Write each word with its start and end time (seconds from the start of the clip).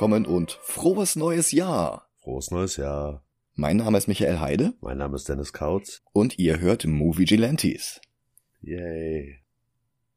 willkommen 0.00 0.24
und 0.24 0.52
frohes 0.62 1.14
neues 1.14 1.52
Jahr. 1.52 2.08
Frohes 2.22 2.50
neues 2.50 2.78
Jahr. 2.78 3.22
Mein 3.54 3.76
Name 3.76 3.98
ist 3.98 4.08
Michael 4.08 4.40
Heide. 4.40 4.72
Mein 4.80 4.96
Name 4.96 5.14
ist 5.14 5.28
Dennis 5.28 5.52
Kautz. 5.52 6.00
Und 6.14 6.38
ihr 6.38 6.58
hört 6.58 6.86
Movie 6.86 7.26
Gelantes. 7.26 8.00
Yay. 8.62 9.40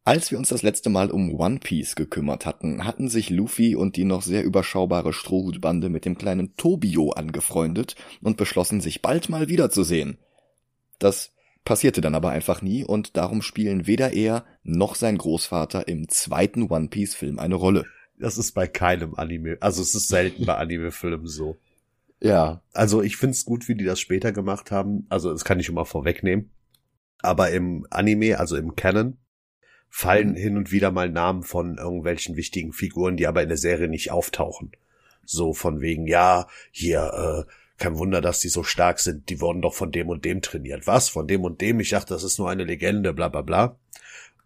Als 0.06 0.32
wir 0.32 0.38
uns 0.38 0.48
das 0.48 0.62
letzte 0.62 0.90
Mal 0.90 1.12
um 1.12 1.38
One 1.38 1.60
Piece 1.60 1.96
gekümmert 1.96 2.46
hatten, 2.46 2.86
hatten 2.86 3.10
sich 3.10 3.30
Luffy 3.30 3.76
und 3.76 3.98
die 3.98 4.06
noch 4.06 4.22
sehr 4.22 4.46
überschaubare 4.46 5.12
Strohhutbande 5.12 5.90
mit 5.90 6.06
dem 6.06 6.18
kleinen 6.18 6.56
Tobio 6.56 7.10
angefreundet 7.10 7.98
und 8.22 8.38
beschlossen, 8.38 8.80
sich 8.80 9.02
bald 9.02 9.28
mal 9.28 9.50
wiederzusehen. 9.50 10.18
Das 10.98 11.34
passierte 11.66 12.00
dann 12.00 12.16
aber 12.16 12.30
einfach 12.30 12.62
nie 12.62 12.86
und 12.86 13.18
darum 13.18 13.42
spielen 13.42 13.86
weder 13.86 14.14
er 14.14 14.46
noch 14.64 14.96
sein 14.96 15.18
Großvater 15.18 15.90
im 15.90 16.08
zweiten 16.08 16.72
One 16.72 16.88
Piece 16.88 17.16
Film 17.16 17.38
eine 17.38 17.56
Rolle. 17.56 17.84
Das 18.24 18.38
ist 18.38 18.54
bei 18.54 18.68
keinem 18.68 19.16
Anime, 19.16 19.58
also 19.60 19.82
es 19.82 19.94
ist 19.96 20.08
selten 20.08 20.46
bei 20.46 20.56
Anime-Filmen 20.56 21.28
so. 21.28 21.58
Ja. 22.22 22.62
Also 22.72 23.02
ich 23.02 23.18
find's 23.18 23.44
gut, 23.44 23.68
wie 23.68 23.76
die 23.76 23.84
das 23.84 24.00
später 24.00 24.32
gemacht 24.32 24.72
haben. 24.72 25.06
Also 25.10 25.30
das 25.34 25.44
kann 25.44 25.60
ich 25.60 25.68
immer 25.68 25.84
vorwegnehmen. 25.84 26.50
Aber 27.22 27.52
im 27.52 27.86
Anime, 27.90 28.40
also 28.40 28.56
im 28.56 28.78
Canon, 28.78 29.18
fallen 29.90 30.30
mhm. 30.30 30.36
hin 30.36 30.56
und 30.56 30.72
wieder 30.72 30.90
mal 30.90 31.10
Namen 31.10 31.44
von 31.44 31.78
irgendwelchen 31.78 32.38
wichtigen 32.38 32.72
Figuren, 32.72 33.18
die 33.18 33.28
aber 33.28 33.44
in 33.44 33.50
der 33.50 33.58
Serie 33.58 33.90
nicht 33.90 34.12
auftauchen. 34.12 34.72
So 35.26 35.54
von 35.54 35.82
wegen, 35.82 36.08
ja, 36.08 36.48
hier, 36.72 37.46
äh, 37.46 37.52
kein 37.78 37.98
Wunder, 37.98 38.22
dass 38.22 38.40
die 38.40 38.48
so 38.48 38.64
stark 38.64 39.02
sind, 39.02 39.28
die 39.28 39.42
wurden 39.42 39.62
doch 39.62 39.74
von 39.74 39.92
dem 39.92 40.08
und 40.08 40.24
dem 40.24 40.42
trainiert. 40.42 40.88
Was? 40.88 41.10
Von 41.10 41.28
dem 41.28 41.44
und 41.44 41.60
dem? 41.60 41.82
Ich 41.82 41.90
dachte, 41.90 42.14
das 42.14 42.24
ist 42.24 42.40
nur 42.40 42.50
eine 42.50 42.64
Legende, 42.64 43.14
bla 43.14 43.28
bla 43.28 43.42
bla. 43.42 43.78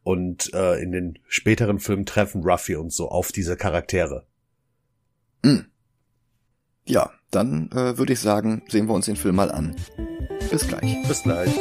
Und 0.08 0.54
äh, 0.54 0.82
in 0.82 0.94
den 0.94 1.20
späteren 1.28 1.80
Filmen 1.80 2.06
treffen 2.06 2.42
Ruffy 2.42 2.78
und 2.78 2.94
so 2.94 3.10
auf 3.10 3.34
diese 3.34 3.58
Charaktere. 3.58 4.26
Mhm. 5.44 5.66
Ja, 6.86 7.12
dann 7.30 7.70
äh, 7.74 7.98
würde 7.98 8.14
ich 8.14 8.22
sagen, 8.22 8.64
sehen 8.70 8.88
wir 8.88 8.94
uns 8.94 9.08
den 9.08 9.18
Film 9.18 9.36
mal 9.36 9.52
an. 9.52 9.76
Bis 10.50 10.66
gleich. 10.66 10.96
Bis 11.10 11.24
gleich. 11.24 11.54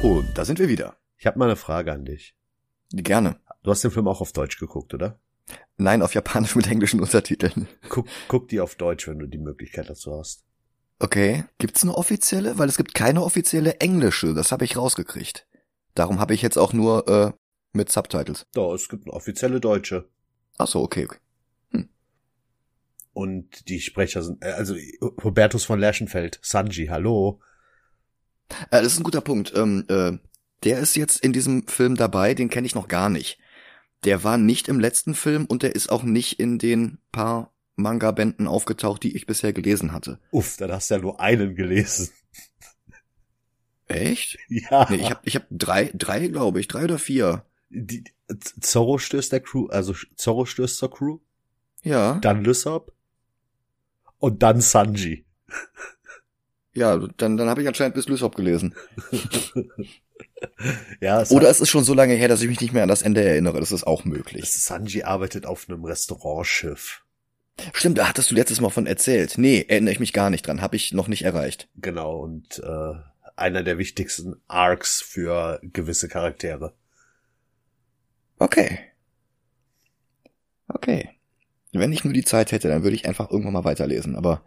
Und 0.00 0.38
da 0.38 0.46
sind 0.46 0.58
wir 0.58 0.70
wieder. 0.70 0.96
Ich 1.18 1.26
habe 1.26 1.38
mal 1.38 1.44
eine 1.44 1.56
Frage 1.56 1.92
an 1.92 2.06
dich. 2.06 2.34
Gerne. 2.92 3.36
Du 3.62 3.70
hast 3.70 3.82
den 3.82 3.90
Film 3.90 4.08
auch 4.08 4.20
auf 4.20 4.32
Deutsch 4.32 4.58
geguckt, 4.58 4.94
oder? 4.94 5.18
Nein, 5.76 6.02
auf 6.02 6.14
Japanisch 6.14 6.54
mit 6.56 6.66
englischen 6.66 7.00
Untertiteln. 7.00 7.68
Guck, 7.88 8.06
guck 8.28 8.48
die 8.48 8.60
auf 8.60 8.74
Deutsch, 8.74 9.08
wenn 9.08 9.18
du 9.18 9.26
die 9.26 9.38
Möglichkeit 9.38 9.88
dazu 9.88 10.18
hast. 10.18 10.44
Okay. 10.98 11.44
Gibt's 11.58 11.82
eine 11.82 11.94
offizielle? 11.94 12.58
Weil 12.58 12.68
es 12.68 12.76
gibt 12.76 12.94
keine 12.94 13.22
offizielle 13.22 13.76
englische. 13.76 14.34
Das 14.34 14.52
habe 14.52 14.64
ich 14.64 14.76
rausgekriegt. 14.76 15.46
Darum 15.94 16.20
habe 16.20 16.34
ich 16.34 16.42
jetzt 16.42 16.58
auch 16.58 16.72
nur 16.72 17.08
äh, 17.08 17.32
mit 17.72 17.90
Subtitles. 17.90 18.46
Doch, 18.52 18.74
es 18.74 18.88
gibt 18.88 19.06
eine 19.06 19.14
offizielle 19.14 19.60
deutsche. 19.60 20.08
Ach 20.58 20.66
so, 20.66 20.82
okay, 20.82 21.04
okay. 21.04 21.18
Hm. 21.70 21.88
Und 23.12 23.68
die 23.68 23.80
Sprecher 23.80 24.22
sind, 24.22 24.42
äh, 24.42 24.50
also 24.50 24.74
Hubertus 25.22 25.64
von 25.64 25.78
Lerchenfeld, 25.78 26.40
Sanji, 26.42 26.86
hallo. 26.86 27.40
Äh, 28.70 28.82
das 28.82 28.94
ist 28.94 29.00
ein 29.00 29.04
guter 29.04 29.20
Punkt. 29.20 29.52
Ähm, 29.54 29.84
äh, 29.88 30.18
der 30.64 30.80
ist 30.80 30.96
jetzt 30.96 31.20
in 31.20 31.32
diesem 31.32 31.66
Film 31.68 31.96
dabei, 31.96 32.34
den 32.34 32.50
kenne 32.50 32.66
ich 32.66 32.74
noch 32.74 32.88
gar 32.88 33.08
nicht. 33.08 33.38
Der 34.04 34.24
war 34.24 34.38
nicht 34.38 34.68
im 34.68 34.80
letzten 34.80 35.14
Film 35.14 35.44
und 35.46 35.62
der 35.62 35.74
ist 35.74 35.90
auch 35.90 36.02
nicht 36.02 36.38
in 36.38 36.58
den 36.58 36.98
paar 37.12 37.52
Manga-Bänden 37.76 38.46
aufgetaucht, 38.46 39.02
die 39.02 39.16
ich 39.16 39.26
bisher 39.26 39.52
gelesen 39.52 39.92
hatte. 39.92 40.18
Uff, 40.30 40.56
dann 40.56 40.72
hast 40.72 40.90
du 40.90 40.94
ja 40.94 41.00
nur 41.00 41.20
einen 41.20 41.54
gelesen. 41.54 42.10
Echt? 43.86 44.38
Ja. 44.48 44.86
Nee, 44.90 44.96
ich 44.96 45.10
habe 45.10 45.20
ich 45.24 45.36
hab 45.36 45.46
drei, 45.50 45.90
drei 45.94 46.28
glaube 46.28 46.60
ich, 46.60 46.68
drei 46.68 46.84
oder 46.84 46.98
vier. 46.98 47.44
Die, 47.70 48.04
Zorro 48.60 48.98
stößt 48.98 49.32
der 49.32 49.40
Crew, 49.40 49.66
also 49.68 49.94
Zorro 50.16 50.44
stößt 50.44 50.76
zur 50.76 50.90
Crew. 50.90 51.18
Ja. 51.82 52.18
Dann 52.18 52.44
Lysop. 52.44 52.92
Und 54.18 54.42
dann 54.42 54.60
Sanji. 54.60 55.24
Ja, 56.74 56.98
dann, 57.16 57.36
dann 57.36 57.48
habe 57.48 57.62
ich 57.62 57.68
anscheinend 57.68 57.94
bis 57.94 58.08
Lysop 58.08 58.36
gelesen. 58.36 58.74
ja, 61.00 61.22
es 61.22 61.30
Oder 61.30 61.48
es 61.48 61.60
ist 61.60 61.70
schon 61.70 61.84
so 61.84 61.94
lange 61.94 62.14
her, 62.14 62.28
dass 62.28 62.42
ich 62.42 62.48
mich 62.48 62.60
nicht 62.60 62.72
mehr 62.72 62.82
an 62.82 62.88
das 62.88 63.02
Ende 63.02 63.22
erinnere. 63.22 63.60
Das 63.60 63.72
ist 63.72 63.86
auch 63.86 64.04
möglich. 64.04 64.50
Sanji 64.50 65.02
arbeitet 65.02 65.46
auf 65.46 65.68
einem 65.68 65.84
Restaurantschiff. 65.84 67.02
Stimmt, 67.72 67.98
da 67.98 68.08
hattest 68.08 68.30
du 68.30 68.34
letztes 68.34 68.60
Mal 68.60 68.70
von 68.70 68.86
erzählt. 68.86 69.36
Nee, 69.36 69.64
erinnere 69.68 69.92
ich 69.92 70.00
mich 70.00 70.12
gar 70.12 70.30
nicht 70.30 70.46
dran. 70.46 70.60
Habe 70.60 70.76
ich 70.76 70.92
noch 70.92 71.08
nicht 71.08 71.22
erreicht. 71.22 71.68
Genau, 71.76 72.18
und 72.18 72.60
äh, 72.60 72.94
einer 73.36 73.62
der 73.62 73.78
wichtigsten 73.78 74.36
Arcs 74.46 75.00
für 75.00 75.60
gewisse 75.62 76.08
Charaktere. 76.08 76.74
Okay. 78.38 78.78
Okay. 80.68 81.10
Wenn 81.72 81.92
ich 81.92 82.04
nur 82.04 82.12
die 82.12 82.24
Zeit 82.24 82.52
hätte, 82.52 82.68
dann 82.68 82.82
würde 82.82 82.96
ich 82.96 83.06
einfach 83.06 83.30
irgendwann 83.30 83.52
mal 83.54 83.64
weiterlesen, 83.64 84.16
aber 84.16 84.42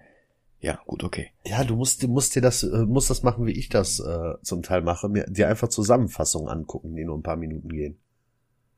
ja, 0.62 0.80
gut, 0.86 1.04
okay. 1.04 1.32
Ja, 1.44 1.64
du 1.64 1.76
musst, 1.76 2.04
du 2.04 2.08
musst 2.08 2.36
dir 2.36 2.42
das, 2.42 2.62
äh, 2.62 2.86
musst 2.86 3.10
das 3.10 3.24
machen, 3.24 3.48
wie 3.48 3.52
ich 3.52 3.70
das 3.70 4.00
äh, 4.00 4.36
zum 4.44 4.62
Teil 4.62 4.84
mache, 4.84 5.10
mir 5.10 5.26
dir 5.26 5.50
einfach 5.50 5.70
Zusammenfassungen 5.70 6.50
angucken, 6.50 6.96
die 6.96 7.04
nur 7.04 7.18
ein 7.18 7.24
paar 7.24 7.36
Minuten 7.36 7.70
gehen. 7.70 7.98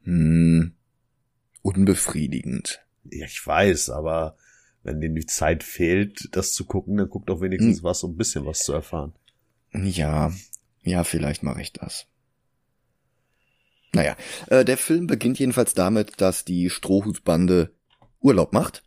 Hm. 0.04 0.74
Unbefriedigend. 1.62 2.86
Ja, 3.12 3.26
ich 3.26 3.46
weiß, 3.46 3.90
aber 3.90 4.38
wenn 4.84 5.02
dir 5.02 5.10
die 5.10 5.26
Zeit 5.26 5.62
fehlt, 5.64 6.30
das 6.32 6.54
zu 6.54 6.66
gucken, 6.66 6.96
dann 6.96 7.10
guck 7.10 7.26
doch 7.26 7.42
wenigstens 7.42 7.80
hm. 7.80 7.84
was, 7.84 8.04
um 8.04 8.12
ein 8.12 8.18
bisschen 8.18 8.46
was 8.46 8.60
zu 8.60 8.72
erfahren. 8.72 9.14
Ja, 9.74 10.32
ja, 10.84 11.04
vielleicht 11.04 11.44
mache 11.44 11.62
ich 11.62 11.74
das. 11.74 12.08
Naja, 13.92 14.16
äh, 14.48 14.64
der 14.64 14.78
Film 14.78 15.08
beginnt 15.08 15.38
jedenfalls 15.38 15.74
damit, 15.74 16.22
dass 16.22 16.46
die 16.46 16.70
Strohhutbande 16.70 17.74
Urlaub 18.22 18.54
macht 18.54 18.84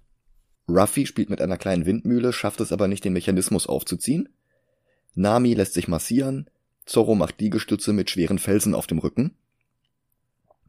Ruffy 0.69 1.07
spielt 1.07 1.31
mit 1.31 1.41
einer 1.41 1.57
kleinen 1.57 1.87
Windmühle, 1.87 2.33
schafft 2.33 2.61
es 2.61 2.73
aber 2.73 2.89
nicht, 2.89 3.05
den 3.05 3.13
Mechanismus 3.13 3.67
aufzuziehen. 3.67 4.29
Nami 5.15 5.55
lässt 5.55 5.75
sich 5.75 5.89
massieren. 5.89 6.51
Zorro 6.85 7.15
macht 7.15 7.41
Liegestütze 7.41 7.93
mit 7.93 8.11
schweren 8.11 8.39
Felsen 8.39 8.75
auf 8.75 8.87
dem 8.87 8.99
Rücken. 8.99 9.35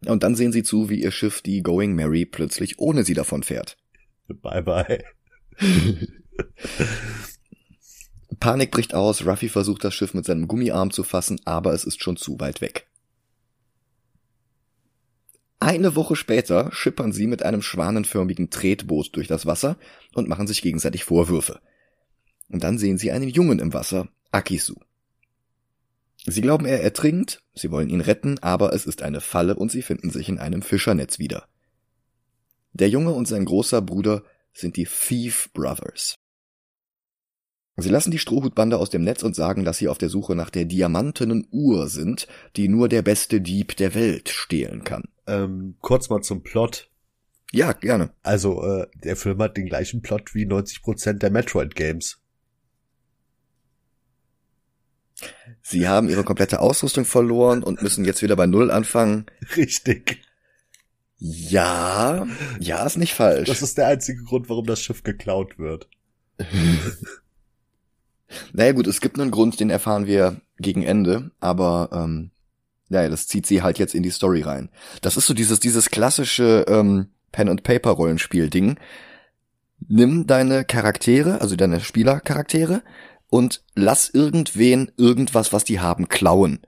Und 0.05 0.23
dann 0.23 0.35
sehen 0.35 0.51
sie 0.51 0.63
zu, 0.63 0.89
wie 0.89 1.01
ihr 1.01 1.11
Schiff, 1.11 1.41
die 1.41 1.63
Going 1.63 1.95
Mary, 1.95 2.25
plötzlich 2.25 2.79
ohne 2.79 3.03
sie 3.03 3.13
davon 3.13 3.43
fährt. 3.43 3.77
Bye 4.27 4.63
bye. 4.63 5.03
Panik 8.39 8.71
bricht 8.71 8.93
aus, 8.93 9.25
Ruffy 9.25 9.49
versucht 9.49 9.83
das 9.83 9.95
Schiff 9.95 10.13
mit 10.13 10.25
seinem 10.25 10.47
Gummiarm 10.47 10.91
zu 10.91 11.03
fassen, 11.03 11.41
aber 11.45 11.73
es 11.73 11.83
ist 11.83 12.03
schon 12.03 12.17
zu 12.17 12.39
weit 12.39 12.61
weg. 12.61 12.86
Eine 15.59 15.95
Woche 15.95 16.15
später 16.15 16.71
schippern 16.71 17.11
sie 17.11 17.25
mit 17.25 17.43
einem 17.43 17.61
schwanenförmigen 17.61 18.49
Tretboot 18.49 19.15
durch 19.15 19.27
das 19.27 19.45
Wasser 19.45 19.77
und 20.13 20.29
machen 20.29 20.47
sich 20.47 20.61
gegenseitig 20.61 21.03
Vorwürfe. 21.03 21.59
Und 22.49 22.63
dann 22.63 22.77
sehen 22.77 22.97
sie 22.97 23.11
einen 23.11 23.29
Jungen 23.29 23.59
im 23.59 23.73
Wasser, 23.73 24.07
Akisu. 24.31 24.75
Sie 26.25 26.41
glauben, 26.41 26.65
er 26.65 26.83
ertrinkt, 26.83 27.41
sie 27.55 27.71
wollen 27.71 27.89
ihn 27.89 28.01
retten, 28.01 28.37
aber 28.39 28.73
es 28.73 28.85
ist 28.85 29.01
eine 29.01 29.21
Falle 29.21 29.55
und 29.55 29.71
sie 29.71 29.81
finden 29.81 30.11
sich 30.11 30.29
in 30.29 30.39
einem 30.39 30.61
Fischernetz 30.61 31.19
wieder. 31.19 31.47
Der 32.73 32.89
Junge 32.89 33.13
und 33.13 33.27
sein 33.27 33.45
großer 33.45 33.81
Bruder 33.81 34.23
sind 34.53 34.75
die 34.77 34.85
Thief 34.85 35.49
Brothers. 35.53 36.15
Sie 37.77 37.89
lassen 37.89 38.11
die 38.11 38.19
Strohhutbande 38.19 38.77
aus 38.77 38.89
dem 38.89 39.03
Netz 39.03 39.23
und 39.23 39.35
sagen, 39.35 39.63
dass 39.63 39.77
sie 39.77 39.87
auf 39.87 39.97
der 39.97 40.09
Suche 40.09 40.35
nach 40.35 40.49
der 40.49 40.65
diamantenen 40.65 41.47
Uhr 41.51 41.87
sind, 41.87 42.27
die 42.55 42.67
nur 42.67 42.89
der 42.89 43.03
beste 43.03 43.39
Dieb 43.39 43.77
der 43.77 43.93
Welt 43.93 44.29
stehlen 44.29 44.83
kann. 44.83 45.03
Ähm, 45.27 45.75
kurz 45.81 46.09
mal 46.09 46.21
zum 46.21 46.43
Plot. 46.43 46.89
Ja, 47.51 47.73
gerne. 47.73 48.13
Also, 48.23 48.63
äh, 48.63 48.87
der 48.95 49.15
Film 49.15 49.41
hat 49.41 49.57
den 49.57 49.67
gleichen 49.67 50.01
Plot 50.01 50.33
wie 50.33 50.45
90% 50.45 51.19
der 51.19 51.31
Metroid-Games. 51.31 52.21
Sie 55.61 55.87
haben 55.87 56.09
ihre 56.09 56.23
komplette 56.23 56.59
Ausrüstung 56.59 57.05
verloren 57.05 57.63
und 57.63 57.81
müssen 57.81 58.05
jetzt 58.05 58.21
wieder 58.21 58.35
bei 58.35 58.45
Null 58.45 58.69
anfangen. 58.69 59.25
Richtig. 59.55 60.21
Ja, 61.17 62.27
ja, 62.59 62.85
ist 62.85 62.97
nicht 62.97 63.15
falsch. 63.15 63.47
Das 63.47 63.63
ist 63.63 63.77
der 63.77 63.87
einzige 63.87 64.23
Grund, 64.23 64.49
warum 64.49 64.65
das 64.65 64.81
Schiff 64.81 65.03
geklaut 65.03 65.57
wird. 65.57 65.89
Naja 68.51 68.73
gut, 68.73 68.87
es 68.87 69.01
gibt 69.01 69.19
einen 69.19 69.31
Grund, 69.31 69.59
den 69.59 69.69
erfahren 69.69 70.05
wir 70.05 70.41
gegen 70.57 70.83
Ende, 70.83 71.31
aber 71.39 71.89
ähm, 71.93 72.31
ja, 72.89 73.07
das 73.09 73.27
zieht 73.27 73.45
sie 73.45 73.61
halt 73.61 73.79
jetzt 73.79 73.95
in 73.95 74.03
die 74.03 74.09
Story 74.11 74.41
rein. 74.41 74.69
Das 75.01 75.17
ist 75.17 75.27
so 75.27 75.33
dieses, 75.33 75.59
dieses 75.59 75.89
klassische 75.89 76.65
ähm, 76.67 77.07
Pen-and-Paper-Rollenspiel-Ding. 77.31 78.77
Nimm 79.87 80.25
deine 80.25 80.65
Charaktere, 80.65 81.41
also 81.41 81.55
deine 81.55 81.81
Spielercharaktere, 81.81 82.81
und 83.29 83.63
lass 83.75 84.09
irgendwen 84.09 84.91
irgendwas, 84.97 85.51
was 85.53 85.63
die 85.65 85.79
haben, 85.79 86.07
klauen. 86.07 86.59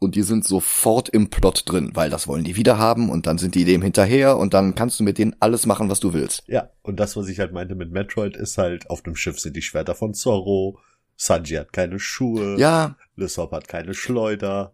und 0.00 0.14
die 0.14 0.22
sind 0.22 0.44
sofort 0.44 1.08
im 1.08 1.28
Plot 1.28 1.64
drin, 1.66 1.90
weil 1.94 2.08
das 2.08 2.28
wollen 2.28 2.44
die 2.44 2.56
wieder 2.56 2.78
haben 2.78 3.10
und 3.10 3.26
dann 3.26 3.36
sind 3.38 3.54
die 3.56 3.64
dem 3.64 3.82
hinterher 3.82 4.36
und 4.38 4.54
dann 4.54 4.74
kannst 4.76 5.00
du 5.00 5.04
mit 5.04 5.18
denen 5.18 5.34
alles 5.40 5.66
machen, 5.66 5.90
was 5.90 5.98
du 6.00 6.12
willst. 6.12 6.44
Ja, 6.46 6.70
und 6.82 7.00
das, 7.00 7.16
was 7.16 7.28
ich 7.28 7.40
halt 7.40 7.52
meinte 7.52 7.74
mit 7.74 7.90
Metroid, 7.90 8.36
ist 8.36 8.58
halt, 8.58 8.88
auf 8.90 9.02
dem 9.02 9.16
Schiff 9.16 9.40
sind 9.40 9.56
die 9.56 9.62
Schwerter 9.62 9.94
von 9.96 10.14
Zorro, 10.14 10.78
Sanji 11.16 11.56
hat 11.56 11.72
keine 11.72 11.98
Schuhe, 11.98 12.56
Ja, 12.58 12.96
Lysop 13.16 13.50
hat 13.50 13.66
keine 13.66 13.92
Schleuder. 13.92 14.72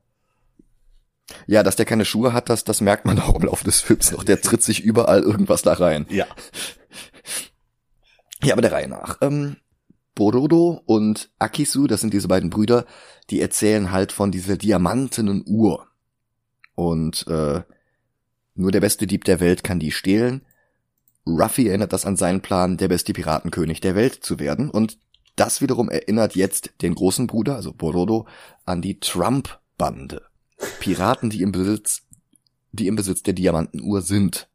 Ja, 1.46 1.62
dass 1.62 1.76
der 1.76 1.86
keine 1.86 2.04
Schuhe 2.04 2.32
hat, 2.32 2.50
das, 2.50 2.64
das 2.64 2.80
merkt 2.80 3.06
man 3.06 3.18
auch 3.18 3.36
im 3.36 3.46
Laufe 3.46 3.64
des 3.64 3.80
Films 3.80 4.12
noch. 4.12 4.24
Der 4.24 4.40
tritt 4.40 4.62
sich 4.62 4.80
überall 4.80 5.22
irgendwas 5.22 5.62
da 5.62 5.72
rein. 5.72 6.06
Ja, 6.10 6.26
Ja, 8.44 8.52
aber 8.52 8.62
der 8.62 8.72
Reihe 8.72 8.88
nach. 8.88 9.18
Ähm, 9.22 9.56
Borodo 10.14 10.82
und 10.84 11.30
Akisu, 11.38 11.86
das 11.86 12.02
sind 12.02 12.12
diese 12.12 12.28
beiden 12.28 12.50
Brüder, 12.50 12.84
die 13.30 13.40
erzählen 13.40 13.90
halt 13.90 14.12
von 14.12 14.30
dieser 14.30 14.56
diamantenen 14.56 15.42
Uhr. 15.46 15.86
Und 16.74 17.26
äh, 17.26 17.62
nur 18.54 18.70
der 18.70 18.80
beste 18.80 19.06
Dieb 19.06 19.24
der 19.24 19.40
Welt 19.40 19.64
kann 19.64 19.80
die 19.80 19.90
stehlen. 19.90 20.42
Ruffy 21.26 21.68
erinnert 21.68 21.92
das 21.92 22.04
an 22.04 22.16
seinen 22.16 22.42
Plan, 22.42 22.76
der 22.76 22.88
beste 22.88 23.14
Piratenkönig 23.14 23.80
der 23.80 23.94
Welt 23.94 24.22
zu 24.22 24.38
werden. 24.38 24.70
Und 24.70 24.98
das 25.36 25.62
wiederum 25.62 25.88
erinnert 25.88 26.36
jetzt 26.36 26.74
den 26.82 26.94
großen 26.94 27.26
Bruder, 27.26 27.56
also 27.56 27.72
Borodo, 27.72 28.26
an 28.66 28.82
die 28.82 29.00
Trump-Bande. 29.00 30.22
Piraten, 30.80 31.30
die 31.30 31.42
im 31.42 31.52
Besitz, 31.52 32.02
die 32.72 32.86
im 32.86 32.96
Besitz 32.96 33.22
der 33.22 33.34
Diamantenuhr 33.34 34.02
sind. 34.02 34.48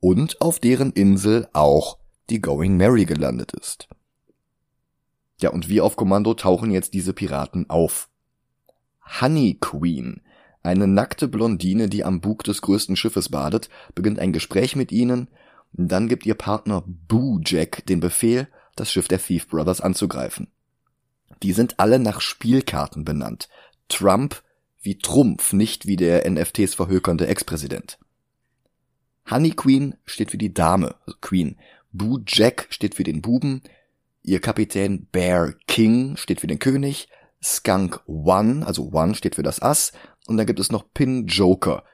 Und 0.00 0.40
auf 0.40 0.58
deren 0.58 0.92
Insel 0.92 1.48
auch 1.52 1.98
die 2.30 2.40
Going 2.40 2.76
Mary 2.76 3.04
gelandet 3.04 3.52
ist. 3.52 3.88
Ja, 5.40 5.50
und 5.50 5.68
wie 5.68 5.80
auf 5.80 5.96
Kommando 5.96 6.34
tauchen 6.34 6.70
jetzt 6.70 6.94
diese 6.94 7.12
Piraten 7.12 7.68
auf. 7.68 8.08
Honey 9.20 9.58
Queen, 9.60 10.22
eine 10.62 10.86
nackte 10.86 11.28
Blondine, 11.28 11.88
die 11.88 12.04
am 12.04 12.20
Bug 12.20 12.44
des 12.44 12.62
größten 12.62 12.96
Schiffes 12.96 13.28
badet, 13.28 13.68
beginnt 13.94 14.18
ein 14.18 14.32
Gespräch 14.32 14.76
mit 14.76 14.92
ihnen, 14.92 15.28
dann 15.72 16.08
gibt 16.08 16.24
ihr 16.24 16.34
Partner 16.34 16.84
Boo 16.86 17.40
Jack 17.44 17.84
den 17.86 18.00
Befehl, 18.00 18.48
das 18.76 18.90
Schiff 18.90 19.08
der 19.08 19.18
Thief 19.18 19.48
Brothers 19.48 19.80
anzugreifen. 19.80 20.48
Die 21.42 21.52
sind 21.52 21.78
alle 21.78 21.98
nach 21.98 22.20
Spielkarten 22.20 23.04
benannt. 23.04 23.48
Trump 23.88 24.42
wie 24.84 24.98
Trumpf, 24.98 25.52
nicht 25.52 25.86
wie 25.86 25.96
der 25.96 26.28
NFTs 26.30 26.74
verhökernde 26.74 27.26
Ex-Präsident. 27.26 27.98
Honey 29.30 29.52
Queen 29.52 29.94
steht 30.04 30.30
für 30.30 30.38
die 30.38 30.52
Dame, 30.52 30.94
also 31.06 31.18
Queen. 31.20 31.56
Boo 31.92 32.18
Jack 32.26 32.66
steht 32.70 32.94
für 32.94 33.04
den 33.04 33.22
Buben. 33.22 33.62
Ihr 34.22 34.40
Kapitän 34.40 35.06
Bear 35.10 35.54
King 35.66 36.16
steht 36.16 36.40
für 36.40 36.46
den 36.46 36.58
König. 36.58 37.08
Skunk 37.42 38.00
One, 38.06 38.66
also 38.66 38.90
One 38.92 39.14
steht 39.14 39.34
für 39.34 39.42
das 39.42 39.60
Ass. 39.60 39.92
Und 40.26 40.36
dann 40.36 40.46
gibt 40.46 40.60
es 40.60 40.72
noch 40.72 40.84
Pin 40.92 41.26
Joker, 41.26 41.84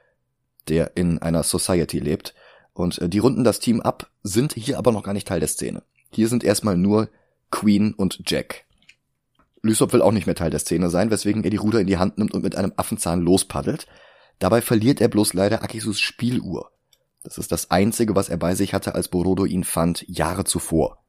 der 0.67 0.95
in 0.95 1.19
einer 1.19 1.43
Society 1.43 1.99
lebt. 1.99 2.33
Und 2.73 2.99
äh, 2.99 3.09
die 3.09 3.19
runden 3.19 3.43
das 3.43 3.59
Team 3.59 3.81
ab, 3.81 4.09
sind 4.23 4.53
hier 4.53 4.77
aber 4.77 4.91
noch 4.91 5.03
gar 5.03 5.13
nicht 5.13 5.27
Teil 5.27 5.39
der 5.39 5.49
Szene. 5.49 5.83
Hier 6.11 6.27
sind 6.27 6.43
erstmal 6.43 6.77
nur 6.77 7.09
Queen 7.49 7.93
und 7.93 8.21
Jack. 8.25 8.65
Lysop 9.63 9.93
will 9.93 10.01
auch 10.01 10.11
nicht 10.11 10.25
mehr 10.25 10.35
Teil 10.35 10.49
der 10.49 10.59
Szene 10.59 10.89
sein, 10.89 11.11
weswegen 11.11 11.43
er 11.43 11.49
die 11.49 11.57
Ruder 11.57 11.79
in 11.79 11.87
die 11.87 11.97
Hand 11.97 12.17
nimmt 12.17 12.33
und 12.33 12.43
mit 12.43 12.55
einem 12.55 12.73
Affenzahn 12.77 13.21
lospaddelt. 13.21 13.87
Dabei 14.39 14.61
verliert 14.61 15.01
er 15.01 15.07
bloß 15.07 15.33
leider 15.33 15.63
Akisus 15.63 15.99
Spieluhr. 15.99 16.71
Das 17.23 17.37
ist 17.37 17.51
das 17.51 17.69
einzige, 17.69 18.15
was 18.15 18.29
er 18.29 18.37
bei 18.37 18.55
sich 18.55 18.73
hatte, 18.73 18.95
als 18.95 19.07
Borodo 19.07 19.45
ihn 19.45 19.63
fand, 19.63 20.03
Jahre 20.07 20.43
zuvor. 20.43 21.03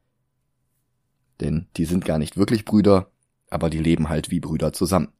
Denn 1.41 1.67
die 1.77 1.85
sind 1.85 2.05
gar 2.05 2.19
nicht 2.19 2.37
wirklich 2.37 2.65
Brüder, 2.65 3.11
aber 3.49 3.71
die 3.71 3.79
leben 3.79 4.09
halt 4.09 4.29
wie 4.29 4.39
Brüder 4.39 4.71
zusammen. 4.71 5.13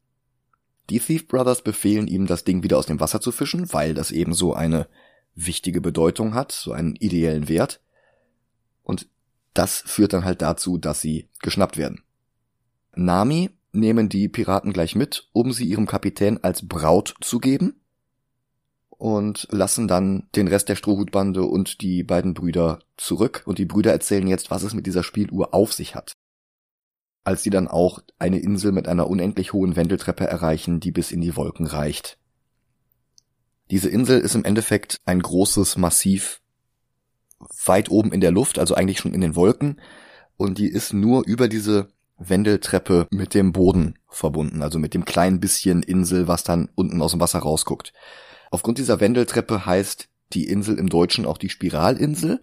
Die 0.90 1.00
Thief 1.00 1.28
Brothers 1.28 1.64
befehlen 1.64 2.08
ihm, 2.08 2.28
das 2.28 2.44
Ding 2.44 2.62
wieder 2.62 2.78
aus 2.78 2.86
dem 2.86 3.00
Wasser 3.00 3.22
zu 3.22 3.32
fischen, 3.32 3.72
weil 3.74 3.96
das 3.96 4.12
eben 4.12 4.34
so 4.34 4.54
eine 4.54 4.88
wichtige 5.34 5.82
Bedeutung 5.82 6.36
hat, 6.36 6.52
so 6.52 6.72
einen 6.72 6.96
ideellen 6.96 7.48
Wert. 7.48 7.82
Und 8.84 9.08
das 9.54 9.80
führt 9.80 10.14
dann 10.14 10.26
halt 10.26 10.42
dazu, 10.42 10.78
dass 10.78 11.02
sie 11.02 11.30
geschnappt 11.42 11.78
werden. 11.78 12.04
Nami 12.96 13.50
nehmen 13.72 14.10
die 14.10 14.30
Piraten 14.30 14.74
gleich 14.74 14.96
mit, 14.96 15.30
um 15.34 15.52
sie 15.52 15.66
ihrem 15.66 15.88
Kapitän 15.88 16.44
als 16.44 16.68
Braut 16.68 17.16
zu 17.22 17.40
geben 17.40 17.82
und 18.90 19.48
lassen 19.52 19.88
dann 19.88 20.30
den 20.36 20.48
Rest 20.48 20.70
der 20.70 20.76
Strohhutbande 20.76 21.44
und 21.44 21.82
die 21.82 22.04
beiden 22.04 22.34
Brüder 22.34 22.80
zurück 22.96 23.44
und 23.46 23.58
die 23.58 23.66
Brüder 23.66 23.92
erzählen 23.92 24.28
jetzt, 24.28 24.52
was 24.52 24.64
es 24.64 24.74
mit 24.74 24.86
dieser 24.86 25.04
Spieluhr 25.04 25.54
auf 25.54 25.74
sich 25.74 25.96
hat. 25.96 26.14
Als 27.26 27.44
sie 27.44 27.50
dann 27.50 27.68
auch 27.68 28.00
eine 28.20 28.40
Insel 28.40 28.72
mit 28.72 28.88
einer 28.88 29.10
unendlich 29.10 29.54
hohen 29.54 29.76
Wendeltreppe 29.76 30.26
erreichen, 30.26 30.80
die 30.80 30.92
bis 30.92 31.12
in 31.12 31.22
die 31.22 31.36
Wolken 31.36 31.66
reicht. 31.66 32.18
Diese 33.72 33.90
Insel 33.90 34.20
ist 34.20 34.36
im 34.36 34.46
Endeffekt 34.46 35.02
ein 35.06 35.22
großes 35.22 35.78
Massiv 35.78 36.42
weit 37.66 37.90
oben 37.90 38.14
in 38.14 38.22
der 38.22 38.32
Luft, 38.32 38.60
also 38.60 38.76
eigentlich 38.76 39.00
schon 39.00 39.14
in 39.14 39.22
den 39.22 39.36
Wolken, 39.36 39.82
und 40.38 40.58
die 40.58 40.68
ist 40.68 40.94
nur 40.94 41.26
über 41.26 41.48
diese 41.48 41.90
Wendeltreppe 42.30 43.08
mit 43.12 43.34
dem 43.34 43.52
Boden 43.52 43.96
verbunden, 44.08 44.62
also 44.62 44.80
mit 44.80 44.94
dem 44.94 45.06
kleinen 45.06 45.40
bisschen 45.40 45.84
Insel, 45.84 46.28
was 46.28 46.44
dann 46.44 46.70
unten 46.76 47.02
aus 47.02 47.12
dem 47.12 47.20
Wasser 47.20 47.40
rausguckt. 47.40 47.94
Aufgrund 48.52 48.78
dieser 48.78 49.00
Wendeltreppe 49.00 49.66
heißt 49.66 50.10
die 50.34 50.48
Insel 50.48 50.78
im 50.78 50.90
Deutschen 50.90 51.26
auch 51.26 51.38
die 51.38 51.50
Spiralinsel, 51.50 52.42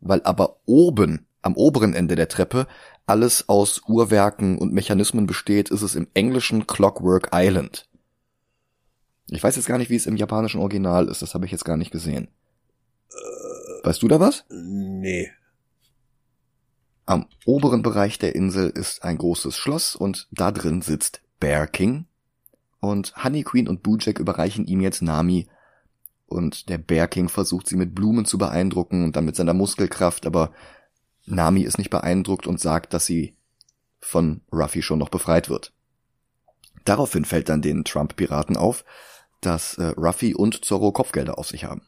weil 0.00 0.22
aber 0.24 0.60
oben, 0.66 1.26
am 1.42 1.54
oberen 1.54 1.94
Ende 1.94 2.16
der 2.16 2.28
Treppe, 2.28 2.66
alles 3.06 3.48
aus 3.48 3.82
Uhrwerken 3.86 4.58
und 4.58 4.72
Mechanismen 4.72 5.26
besteht, 5.26 5.70
ist 5.70 5.82
es 5.82 5.94
im 5.94 6.08
Englischen 6.14 6.66
Clockwork 6.66 7.30
Island. 7.32 7.88
Ich 9.30 9.42
weiß 9.42 9.56
jetzt 9.56 9.66
gar 9.66 9.78
nicht, 9.78 9.90
wie 9.90 9.96
es 9.96 10.06
im 10.06 10.16
japanischen 10.16 10.60
Original 10.60 11.08
ist, 11.08 11.22
das 11.22 11.34
habe 11.34 11.46
ich 11.46 11.52
jetzt 11.52 11.64
gar 11.64 11.76
nicht 11.76 11.90
gesehen. 11.90 12.28
Weißt 13.82 14.02
du 14.02 14.08
da 14.08 14.20
was? 14.20 14.44
nee. 14.48 15.30
Am 17.06 17.26
oberen 17.44 17.82
Bereich 17.82 18.18
der 18.18 18.34
Insel 18.34 18.70
ist 18.70 19.04
ein 19.04 19.18
großes 19.18 19.56
Schloss 19.56 19.94
und 19.94 20.28
da 20.30 20.50
drin 20.50 20.80
sitzt 20.80 21.20
Bear 21.38 21.66
King. 21.66 22.06
Und 22.80 23.14
Honey 23.22 23.42
Queen 23.42 23.68
und 23.68 23.82
Bojack 23.82 24.18
überreichen 24.18 24.66
ihm 24.66 24.80
jetzt 24.80 25.02
Nami. 25.02 25.46
Und 26.26 26.68
der 26.68 26.78
Bear 26.78 27.08
King 27.08 27.28
versucht 27.28 27.68
sie 27.68 27.76
mit 27.76 27.94
Blumen 27.94 28.24
zu 28.24 28.38
beeindrucken 28.38 29.04
und 29.04 29.16
dann 29.16 29.24
mit 29.26 29.36
seiner 29.36 29.54
Muskelkraft, 29.54 30.26
aber 30.26 30.52
Nami 31.26 31.62
ist 31.62 31.78
nicht 31.78 31.90
beeindruckt 31.90 32.46
und 32.46 32.60
sagt, 32.60 32.92
dass 32.94 33.06
sie 33.06 33.36
von 34.00 34.42
Ruffy 34.52 34.82
schon 34.82 34.98
noch 34.98 35.08
befreit 35.08 35.48
wird. 35.48 35.72
Daraufhin 36.84 37.24
fällt 37.24 37.48
dann 37.48 37.62
den 37.62 37.84
Trump-Piraten 37.84 38.56
auf, 38.56 38.84
dass 39.40 39.78
äh, 39.78 39.86
Ruffy 39.96 40.34
und 40.34 40.64
Zorro 40.64 40.92
Kopfgelder 40.92 41.38
auf 41.38 41.48
sich 41.48 41.64
haben. 41.64 41.82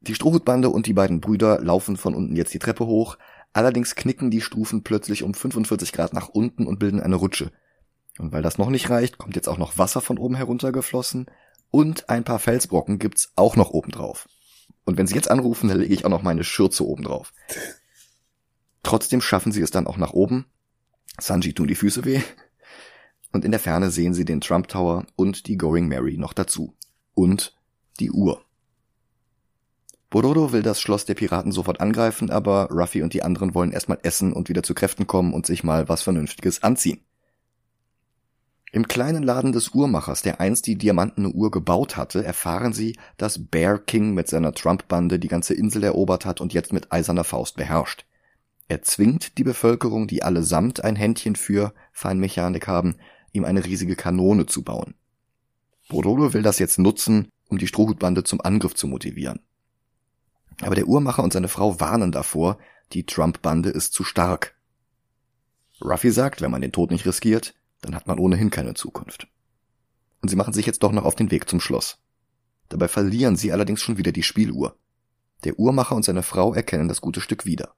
Die 0.00 0.14
Strohhutbande 0.14 0.70
und 0.70 0.86
die 0.86 0.94
beiden 0.94 1.20
Brüder 1.20 1.60
laufen 1.60 1.96
von 1.96 2.14
unten 2.14 2.36
jetzt 2.36 2.54
die 2.54 2.58
Treppe 2.58 2.86
hoch, 2.86 3.18
allerdings 3.52 3.94
knicken 3.94 4.30
die 4.30 4.40
Stufen 4.40 4.82
plötzlich 4.82 5.22
um 5.22 5.34
45 5.34 5.92
Grad 5.92 6.12
nach 6.12 6.28
unten 6.28 6.66
und 6.66 6.78
bilden 6.78 7.00
eine 7.00 7.16
Rutsche. 7.16 7.52
Und 8.18 8.32
weil 8.32 8.42
das 8.42 8.58
noch 8.58 8.70
nicht 8.70 8.90
reicht, 8.90 9.18
kommt 9.18 9.36
jetzt 9.36 9.48
auch 9.48 9.58
noch 9.58 9.78
Wasser 9.78 10.00
von 10.00 10.18
oben 10.18 10.34
heruntergeflossen 10.34 11.26
und 11.70 12.08
ein 12.08 12.24
paar 12.24 12.38
Felsbrocken 12.38 12.98
gibt's 12.98 13.32
auch 13.36 13.56
noch 13.56 13.70
oben 13.70 13.92
drauf. 13.92 14.28
Und 14.84 14.96
wenn 14.98 15.06
sie 15.06 15.14
jetzt 15.14 15.30
anrufen, 15.30 15.68
dann 15.68 15.78
lege 15.78 15.94
ich 15.94 16.04
auch 16.04 16.10
noch 16.10 16.22
meine 16.22 16.44
Schürze 16.44 16.86
oben 16.86 17.04
drauf. 17.04 17.32
Trotzdem 18.82 19.20
schaffen 19.20 19.52
sie 19.52 19.62
es 19.62 19.70
dann 19.70 19.86
auch 19.86 19.96
nach 19.96 20.12
oben. 20.12 20.46
Sanji 21.18 21.52
tun 21.52 21.68
die 21.68 21.74
Füße 21.74 22.04
weh. 22.04 22.20
Und 23.32 23.44
in 23.44 23.52
der 23.52 23.60
Ferne 23.60 23.90
sehen 23.90 24.14
sie 24.14 24.24
den 24.24 24.40
Trump 24.40 24.68
Tower 24.68 25.06
und 25.14 25.46
die 25.46 25.56
Going 25.56 25.86
Mary 25.86 26.16
noch 26.16 26.32
dazu. 26.32 26.74
Und 27.14 27.56
die 28.00 28.10
Uhr. 28.10 28.44
Borodo 30.10 30.50
will 30.50 30.62
das 30.62 30.80
Schloss 30.80 31.04
der 31.04 31.14
Piraten 31.14 31.52
sofort 31.52 31.80
angreifen, 31.80 32.30
aber 32.30 32.68
Ruffy 32.70 33.02
und 33.02 33.14
die 33.14 33.22
anderen 33.22 33.54
wollen 33.54 33.70
erstmal 33.70 34.00
essen 34.02 34.32
und 34.32 34.48
wieder 34.48 34.64
zu 34.64 34.74
Kräften 34.74 35.06
kommen 35.06 35.32
und 35.32 35.46
sich 35.46 35.62
mal 35.62 35.88
was 35.88 36.02
Vernünftiges 36.02 36.64
anziehen. 36.64 37.00
Im 38.72 38.88
kleinen 38.88 39.22
Laden 39.22 39.52
des 39.52 39.70
Uhrmachers, 39.70 40.22
der 40.22 40.40
einst 40.40 40.66
die 40.66 40.76
diamantene 40.76 41.28
Uhr 41.28 41.50
gebaut 41.50 41.96
hatte, 41.96 42.24
erfahren 42.24 42.72
sie, 42.72 42.96
dass 43.16 43.46
Bear 43.46 43.78
King 43.78 44.14
mit 44.14 44.28
seiner 44.28 44.52
Trump-Bande 44.52 45.18
die 45.20 45.28
ganze 45.28 45.54
Insel 45.54 45.84
erobert 45.84 46.24
hat 46.24 46.40
und 46.40 46.52
jetzt 46.52 46.72
mit 46.72 46.92
eiserner 46.92 47.24
Faust 47.24 47.56
beherrscht. 47.56 48.04
Er 48.68 48.82
zwingt 48.82 49.38
die 49.38 49.44
Bevölkerung, 49.44 50.06
die 50.06 50.22
allesamt 50.22 50.84
ein 50.84 50.94
Händchen 50.94 51.34
für 51.34 51.72
Feinmechanik 51.92 52.68
haben, 52.68 52.96
ihm 53.32 53.44
eine 53.44 53.64
riesige 53.64 53.96
Kanone 53.96 54.46
zu 54.46 54.62
bauen. 54.62 54.94
Borodo 55.88 56.32
will 56.32 56.42
das 56.42 56.60
jetzt 56.60 56.78
nutzen, 56.78 57.28
um 57.48 57.58
die 57.58 57.66
Strohhutbande 57.66 58.22
zum 58.22 58.40
Angriff 58.40 58.74
zu 58.74 58.86
motivieren. 58.86 59.40
Aber 60.60 60.74
der 60.74 60.86
Uhrmacher 60.86 61.22
und 61.22 61.32
seine 61.32 61.48
Frau 61.48 61.80
warnen 61.80 62.12
davor, 62.12 62.58
die 62.92 63.06
Trump-Bande 63.06 63.70
ist 63.70 63.92
zu 63.92 64.04
stark. 64.04 64.54
Ruffy 65.80 66.10
sagt, 66.10 66.42
wenn 66.42 66.50
man 66.50 66.60
den 66.60 66.72
Tod 66.72 66.90
nicht 66.90 67.06
riskiert, 67.06 67.54
dann 67.80 67.94
hat 67.94 68.06
man 68.06 68.18
ohnehin 68.18 68.50
keine 68.50 68.74
Zukunft. 68.74 69.28
Und 70.20 70.28
sie 70.28 70.36
machen 70.36 70.52
sich 70.52 70.66
jetzt 70.66 70.82
doch 70.82 70.92
noch 70.92 71.04
auf 71.04 71.14
den 71.14 71.30
Weg 71.30 71.48
zum 71.48 71.60
Schloss. 71.60 71.98
Dabei 72.68 72.88
verlieren 72.88 73.36
sie 73.36 73.52
allerdings 73.52 73.80
schon 73.80 73.96
wieder 73.96 74.12
die 74.12 74.22
Spieluhr. 74.22 74.76
Der 75.44 75.58
Uhrmacher 75.58 75.96
und 75.96 76.04
seine 76.04 76.22
Frau 76.22 76.52
erkennen 76.52 76.88
das 76.88 77.00
gute 77.00 77.20
Stück 77.22 77.46
wieder. 77.46 77.74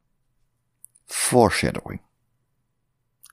Foreshadowing. 1.07 2.01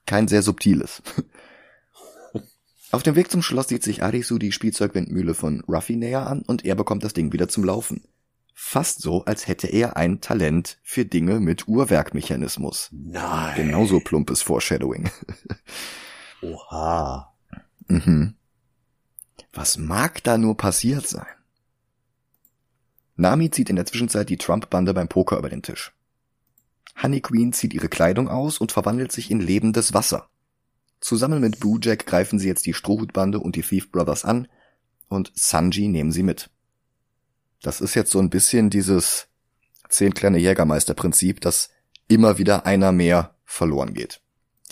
Kein 0.06 0.28
sehr 0.28 0.42
subtiles. 0.42 1.02
Auf 2.92 3.02
dem 3.02 3.14
Weg 3.16 3.30
zum 3.30 3.42
Schloss 3.42 3.68
sieht 3.68 3.82
sich 3.82 4.02
Arisu 4.02 4.38
die 4.38 4.52
Spielzeugwindmühle 4.52 5.34
von 5.34 5.62
Ruffy 5.68 5.96
näher 5.96 6.26
an 6.26 6.42
und 6.42 6.64
er 6.64 6.74
bekommt 6.74 7.04
das 7.04 7.12
Ding 7.12 7.32
wieder 7.32 7.48
zum 7.48 7.64
Laufen. 7.64 8.02
Fast 8.62 9.00
so, 9.00 9.24
als 9.24 9.48
hätte 9.48 9.66
er 9.66 9.96
ein 9.96 10.20
Talent 10.20 10.78
für 10.82 11.04
Dinge 11.06 11.40
mit 11.40 11.66
Uhrwerkmechanismus. 11.66 12.90
Nein. 12.92 13.56
Genauso 13.56 14.00
plumpes 14.00 14.42
Foreshadowing. 14.42 15.10
Oha. 16.42 17.34
mhm. 17.88 18.34
Was 19.54 19.76
mag 19.78 20.22
da 20.22 20.38
nur 20.38 20.56
passiert 20.56 21.08
sein? 21.08 21.26
Nami 23.16 23.50
zieht 23.50 23.70
in 23.70 23.76
der 23.76 23.86
Zwischenzeit 23.86 24.28
die 24.28 24.36
Trump-Bande 24.36 24.94
beim 24.94 25.08
Poker 25.08 25.38
über 25.38 25.48
den 25.48 25.62
Tisch. 25.62 25.92
Honey 27.02 27.22
Queen 27.22 27.52
zieht 27.52 27.74
ihre 27.74 27.88
Kleidung 27.88 28.28
aus 28.28 28.58
und 28.58 28.70
verwandelt 28.72 29.10
sich 29.10 29.30
in 29.30 29.40
lebendes 29.40 29.94
Wasser. 29.94 30.28
Zusammen 31.00 31.40
mit 31.40 31.60
Bojack 31.60 32.06
greifen 32.06 32.38
sie 32.38 32.46
jetzt 32.46 32.66
die 32.66 32.74
Strohhutbande 32.74 33.40
und 33.40 33.56
die 33.56 33.62
Thief 33.62 33.90
Brothers 33.90 34.24
an 34.24 34.46
und 35.08 35.32
Sanji 35.34 35.88
nehmen 35.88 36.12
sie 36.12 36.22
mit. 36.22 36.50
Das 37.62 37.80
ist 37.80 37.94
jetzt 37.94 38.10
so 38.10 38.18
ein 38.18 38.30
bisschen 38.30 38.70
dieses 38.70 39.28
zehn 39.88 40.14
kleine 40.14 40.38
Jägermeister-Prinzip, 40.38 41.40
dass 41.40 41.70
immer 42.08 42.38
wieder 42.38 42.66
einer 42.66 42.92
mehr 42.92 43.34
verloren 43.44 43.94
geht. 43.94 44.20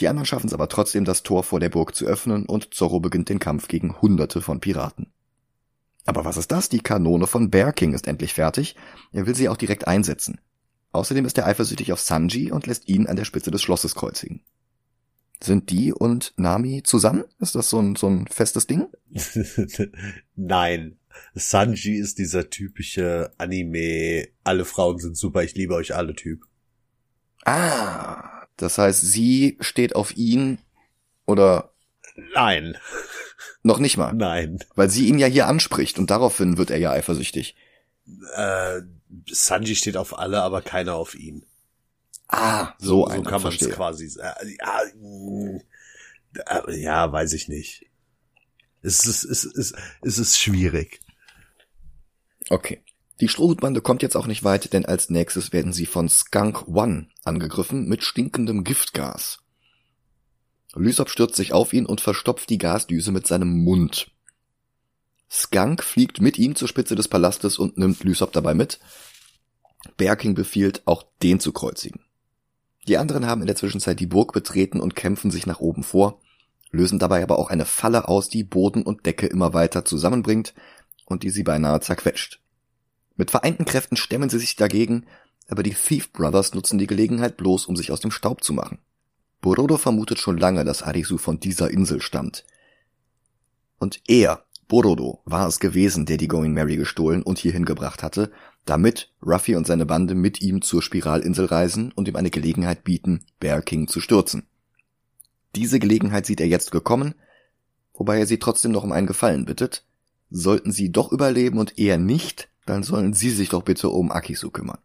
Die 0.01 0.09
anderen 0.09 0.27
schaffen 0.27 0.47
es 0.47 0.55
aber 0.55 0.69
trotzdem, 0.69 1.05
das 1.05 1.23
Tor 1.23 1.43
vor 1.43 1.61
der 1.61 1.71
Burg 1.71 1.95
zu 1.95 2.07
öffnen 2.07 2.47
und 2.47 2.73
Zorro 2.73 3.01
beginnt 3.01 3.29
den 3.29 3.41
Kampf 3.41 3.69
gegen 3.69 4.01
Hunderte 4.01 4.41
von 4.41 4.61
Piraten. 4.61 5.13
Aber 6.07 6.25
was 6.25 6.37
ist 6.37 6.53
das? 6.53 6.69
Die 6.69 6.81
Kanone 6.81 7.27
von 7.27 7.51
Bear 7.51 7.73
King 7.73 7.93
ist 7.93 8.07
endlich 8.07 8.33
fertig. 8.33 8.77
Er 9.13 9.27
will 9.27 9.35
sie 9.35 9.49
auch 9.49 9.57
direkt 9.57 9.87
einsetzen. 9.87 10.41
Außerdem 10.93 11.27
ist 11.27 11.37
er 11.37 11.47
eifersüchtig 11.47 11.93
auf 11.93 12.01
Sanji 12.01 12.51
und 12.51 12.67
lässt 12.67 12.89
ihn 12.89 13.07
an 13.07 13.17
der 13.17 13.27
Spitze 13.27 13.51
des 13.51 13.61
Schlosses 13.61 13.95
kreuzigen. 13.95 14.43
Sind 15.43 15.71
die 15.71 15.93
und 15.93 16.33
Nami 16.37 16.83
zusammen? 16.83 17.25
Ist 17.41 17.55
das 17.55 17.69
so 17.69 17.79
ein, 17.79 17.95
so 17.95 18.09
ein 18.09 18.27
festes 18.27 18.67
Ding? 18.67 18.87
Nein. 20.35 20.97
Sanji 21.35 21.97
ist 21.97 22.19
dieser 22.19 22.51
typische 22.51 23.33
Anime, 23.39 24.29
alle 24.45 24.65
Frauen 24.65 24.99
sind 24.99 25.17
super, 25.17 25.43
ich 25.43 25.55
liebe 25.55 25.75
euch 25.75 25.95
alle 25.95 26.15
Typ. 26.15 26.45
Ah, 27.45 28.47
das 28.57 28.79
heißt, 28.79 29.01
sie 29.01 29.57
steht 29.61 29.95
auf 29.95 30.17
ihn 30.17 30.59
oder 31.27 31.73
Nein. 32.35 32.77
noch 33.63 33.79
nicht 33.79 33.97
mal, 33.97 34.13
Nein. 34.13 34.59
weil 34.75 34.91
sie 34.91 35.09
ihn 35.09 35.19
ja 35.19 35.27
hier 35.27 35.47
anspricht 35.47 35.99
und 35.99 36.11
daraufhin 36.11 36.59
wird 36.59 36.71
er 36.71 36.79
ja 36.79 36.91
eifersüchtig. 36.91 37.55
Äh, 38.35 38.81
Sanji 39.31 39.77
steht 39.77 39.97
auf 39.97 40.19
alle, 40.19 40.43
aber 40.43 40.63
keiner 40.63 40.95
auf 40.95 41.15
ihn. 41.15 41.45
Ah, 42.29 42.75
so, 42.79 43.07
So, 43.09 43.15
so 43.15 43.23
kann 43.23 43.43
man 43.43 43.53
es 43.53 43.71
quasi 43.71 44.07
äh, 44.21 44.57
ja, 44.61 44.81
äh, 46.67 46.81
ja, 46.81 47.11
weiß 47.11 47.33
ich 47.33 47.49
nicht. 47.49 47.87
Es 48.83 49.07
ist, 49.07 49.25
es 49.25 49.45
ist, 49.45 49.75
es 50.03 50.19
ist 50.19 50.39
schwierig. 50.39 51.01
Okay. 52.51 52.83
Die 53.21 53.29
Strohhutbande 53.29 53.81
kommt 53.81 54.03
jetzt 54.03 54.17
auch 54.17 54.27
nicht 54.29 54.45
weit, 54.45 54.73
denn 54.73 54.87
als 54.87 55.11
nächstes 55.11 55.53
werden 55.53 55.73
sie 55.73 55.87
von 55.87 56.09
Skunk 56.09 56.69
One 56.69 57.09
angegriffen 57.25 57.89
mit 57.89 58.05
stinkendem 58.05 58.63
Giftgas. 58.63 59.41
Lysop 60.75 61.11
stürzt 61.11 61.35
sich 61.35 61.53
auf 61.53 61.73
ihn 61.73 61.87
und 61.87 62.01
verstopft 62.01 62.49
die 62.51 62.59
Gasdüse 62.59 63.11
mit 63.11 63.27
seinem 63.27 63.65
Mund. 63.65 64.13
Skunk 65.31 65.83
fliegt 65.83 66.21
mit 66.21 66.39
ihm 66.39 66.55
zur 66.55 66.69
Spitze 66.69 66.95
des 66.95 67.09
Palastes 67.09 67.59
und 67.59 67.77
nimmt 67.77 68.05
Lysop 68.05 68.33
dabei 68.33 68.55
mit. 68.55 68.79
Berking 69.97 70.35
befiehlt, 70.35 70.83
auch 70.87 71.05
den 71.23 71.41
zu 71.41 71.53
kreuzigen. 71.53 72.01
Die 72.87 72.97
anderen 72.97 73.27
haben 73.27 73.41
in 73.41 73.47
der 73.47 73.57
Zwischenzeit 73.57 73.99
die 73.99 74.07
Burg 74.07 74.33
betreten 74.33 74.81
und 74.81 74.95
kämpfen 74.95 75.31
sich 75.31 75.47
nach 75.47 75.61
oben 75.61 75.83
vor, 75.83 76.21
lösen 76.71 76.99
dabei 76.99 77.23
aber 77.23 77.39
auch 77.39 77.51
eine 77.51 77.67
Falle 77.67 78.09
aus, 78.09 78.29
die 78.29 78.45
Boden 78.45 78.83
und 78.83 79.05
Decke 79.07 79.27
immer 79.27 79.53
weiter 79.53 79.85
zusammenbringt 79.85 80.55
und 81.09 81.23
die 81.23 81.31
sie 81.31 81.43
beinahe 81.43 81.81
zerquetscht. 81.81 82.41
Mit 83.17 83.31
vereinten 83.31 83.65
Kräften 83.65 83.97
stemmen 83.97 84.31
sie 84.31 84.39
sich 84.39 84.57
dagegen, 84.57 85.07
aber 85.49 85.63
die 85.63 85.75
Thief 85.75 86.13
Brothers 86.13 86.55
nutzen 86.55 86.79
die 86.79 86.87
Gelegenheit 86.87 87.37
bloß, 87.37 87.67
um 87.67 87.77
sich 87.77 87.91
aus 87.91 88.01
dem 88.01 88.11
Staub 88.11 88.45
zu 88.45 88.53
machen. 88.53 88.79
Borodo 89.41 89.77
vermutet 89.77 90.19
schon 90.19 90.37
lange, 90.37 90.65
dass 90.65 90.83
Arisu 90.83 91.17
von 91.17 91.41
dieser 91.41 91.71
Insel 91.71 92.03
stammt. 92.03 92.45
Und 93.79 94.03
er, 94.07 94.45
Borodo, 94.67 95.23
war 95.25 95.49
es 95.49 95.61
gewesen, 95.61 96.07
der 96.07 96.17
die 96.17 96.29
Going 96.29 96.53
Mary 96.53 96.77
gestohlen 96.77 97.23
und 97.23 97.39
hierhin 97.39 97.65
gebracht 97.65 98.03
hatte, 98.03 98.31
damit 98.65 99.13
Ruffy 99.25 99.57
und 99.57 99.67
seine 99.67 99.87
Bande 99.87 100.15
mit 100.15 100.43
ihm 100.43 100.61
zur 100.61 100.83
Spiralinsel 100.83 101.47
reisen 101.47 101.93
und 101.93 102.07
ihm 102.09 102.17
eine 102.17 102.31
Gelegenheit 102.31 102.85
bieten, 102.85 103.25
Bear 103.41 103.63
King 103.63 103.89
zu 103.89 104.01
stürzen. 104.01 104.47
Diese 105.55 105.79
Gelegenheit 105.79 106.27
sieht 106.27 106.41
er 106.41 106.49
jetzt 106.49 106.71
gekommen, 106.71 107.15
wobei 107.95 108.19
er 108.19 108.27
sie 108.27 108.39
trotzdem 108.39 108.73
noch 108.73 108.85
um 108.85 108.93
einen 108.93 109.07
Gefallen 109.07 109.47
bittet. 109.47 109.85
Sollten 110.31 110.73
sie 110.73 110.93
doch 110.93 111.13
überleben 111.13 111.59
und 111.59 111.79
er 111.79 111.99
nicht, 111.99 112.49
dann 112.67 112.83
sollen 112.83 113.15
sie 113.15 113.31
sich 113.31 113.49
doch 113.49 113.63
bitte 113.63 113.89
um 113.89 114.13
Akisu 114.13 114.51
kümmern. 114.51 114.79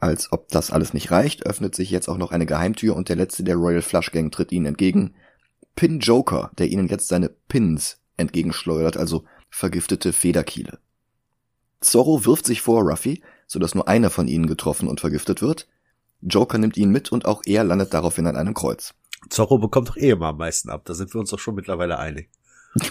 Als 0.00 0.30
ob 0.30 0.48
das 0.48 0.70
alles 0.70 0.94
nicht 0.94 1.10
reicht, 1.10 1.46
öffnet 1.46 1.74
sich 1.74 1.90
jetzt 1.90 2.08
auch 2.08 2.18
noch 2.18 2.30
eine 2.30 2.46
Geheimtür 2.46 2.94
und 2.94 3.08
der 3.08 3.16
letzte 3.16 3.42
der 3.42 3.56
Royal 3.56 3.82
Flush 3.82 4.12
Gang 4.12 4.32
tritt 4.32 4.52
ihnen 4.52 4.66
entgegen. 4.66 5.14
Pin 5.74 5.98
Joker, 5.98 6.50
der 6.58 6.68
ihnen 6.68 6.88
jetzt 6.88 7.08
seine 7.08 7.30
Pins 7.48 7.98
entgegenschleudert, 8.16 8.96
also 8.96 9.24
vergiftete 9.50 10.12
Federkiele. 10.12 10.78
Zorro 11.80 12.24
wirft 12.24 12.46
sich 12.46 12.60
vor 12.60 12.82
Ruffy, 12.82 13.22
sodass 13.46 13.74
nur 13.74 13.88
einer 13.88 14.10
von 14.10 14.28
ihnen 14.28 14.46
getroffen 14.46 14.88
und 14.88 15.00
vergiftet 15.00 15.42
wird. 15.42 15.68
Joker 16.20 16.58
nimmt 16.58 16.76
ihn 16.76 16.90
mit 16.90 17.10
und 17.10 17.24
auch 17.24 17.42
er 17.46 17.64
landet 17.64 17.94
daraufhin 17.94 18.26
an 18.26 18.36
einem 18.36 18.54
Kreuz. 18.54 18.94
Zorro 19.30 19.58
bekommt 19.58 19.88
doch 19.88 19.96
eh 19.96 20.10
immer 20.10 20.28
am 20.28 20.38
meisten 20.38 20.70
ab, 20.70 20.82
da 20.84 20.94
sind 20.94 21.14
wir 21.14 21.20
uns 21.20 21.30
doch 21.30 21.38
schon 21.38 21.54
mittlerweile 21.54 21.98
einig. 21.98 22.28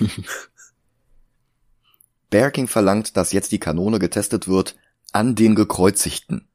Bear 2.30 2.52
King 2.52 2.68
verlangt, 2.68 3.16
dass 3.16 3.32
jetzt 3.32 3.52
die 3.52 3.60
Kanone 3.60 4.00
getestet 4.00 4.48
wird 4.48 4.76
an 5.12 5.36
den 5.36 5.56
Gekreuzigten. 5.56 6.48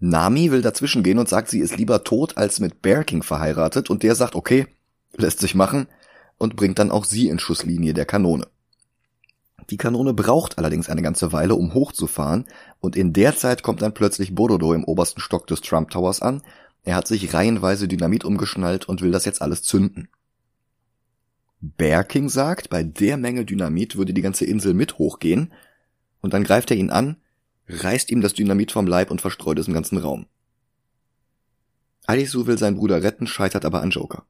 Nami 0.00 0.50
will 0.50 0.62
dazwischen 0.62 1.02
gehen 1.02 1.18
und 1.18 1.28
sagt, 1.28 1.50
sie 1.50 1.60
ist 1.60 1.76
lieber 1.76 2.04
tot 2.04 2.36
als 2.36 2.60
mit 2.60 2.82
Bear 2.82 3.04
King 3.04 3.22
verheiratet 3.22 3.90
und 3.90 4.02
der 4.02 4.14
sagt, 4.14 4.34
okay, 4.34 4.66
lässt 5.16 5.40
sich 5.40 5.54
machen 5.54 5.88
und 6.38 6.56
bringt 6.56 6.78
dann 6.78 6.90
auch 6.90 7.04
sie 7.04 7.28
in 7.28 7.38
Schusslinie 7.38 7.94
der 7.94 8.06
Kanone. 8.06 8.46
Die 9.70 9.76
Kanone 9.76 10.14
braucht 10.14 10.56
allerdings 10.56 10.88
eine 10.88 11.02
ganze 11.02 11.32
Weile, 11.32 11.54
um 11.54 11.74
hochzufahren, 11.74 12.46
und 12.80 12.96
in 12.96 13.12
der 13.12 13.36
Zeit 13.36 13.62
kommt 13.62 13.82
dann 13.82 13.92
plötzlich 13.92 14.34
Borodo 14.34 14.72
im 14.72 14.84
obersten 14.84 15.20
Stock 15.20 15.46
des 15.46 15.60
Trump 15.60 15.90
Towers 15.90 16.22
an. 16.22 16.42
Er 16.84 16.94
hat 16.94 17.06
sich 17.06 17.34
reihenweise 17.34 17.86
Dynamit 17.86 18.24
umgeschnallt 18.24 18.88
und 18.88 19.02
will 19.02 19.10
das 19.10 19.26
jetzt 19.26 19.42
alles 19.42 19.62
zünden. 19.62 20.08
Bear 21.60 22.04
King 22.04 22.28
sagt, 22.28 22.70
bei 22.70 22.82
der 22.82 23.16
Menge 23.16 23.44
Dynamit 23.44 23.96
würde 23.96 24.14
die 24.14 24.22
ganze 24.22 24.44
Insel 24.44 24.74
mit 24.74 24.98
hochgehen, 24.98 25.52
und 26.20 26.34
dann 26.34 26.44
greift 26.44 26.70
er 26.70 26.76
ihn 26.76 26.90
an, 26.90 27.16
reißt 27.68 28.10
ihm 28.10 28.20
das 28.20 28.34
Dynamit 28.34 28.72
vom 28.72 28.86
Leib 28.86 29.10
und 29.10 29.20
verstreut 29.20 29.58
es 29.58 29.68
im 29.68 29.74
ganzen 29.74 29.98
Raum. 29.98 30.26
Arisu 32.06 32.46
will 32.46 32.58
seinen 32.58 32.76
Bruder 32.76 33.02
retten, 33.02 33.26
scheitert 33.26 33.64
aber 33.64 33.82
an 33.82 33.90
Joker. 33.90 34.24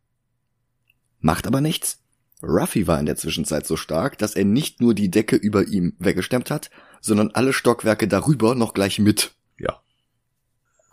Macht 1.21 1.47
aber 1.47 1.61
nichts. 1.61 2.01
Ruffy 2.43 2.87
war 2.87 3.01
in 3.01 3.07
der 3.07 3.17
Zwischenzeit 3.17 3.67
so 3.67 3.77
stark, 3.77 4.19
dass 4.19 4.35
er 4.35 4.45
nicht 4.45 4.81
nur 4.81 4.95
die 4.95 5.11
Decke 5.11 5.37
über 5.37 5.67
ihm 5.67 5.95
weggestemmt 5.99 6.51
hat, 6.51 6.71
sondern 7.01 7.31
alle 7.33 7.53
Stockwerke 7.53 8.09
darüber 8.09 8.55
noch 8.55 8.75
gleich 8.75 8.99
mit. 8.99 9.35
Ja. 9.59 9.81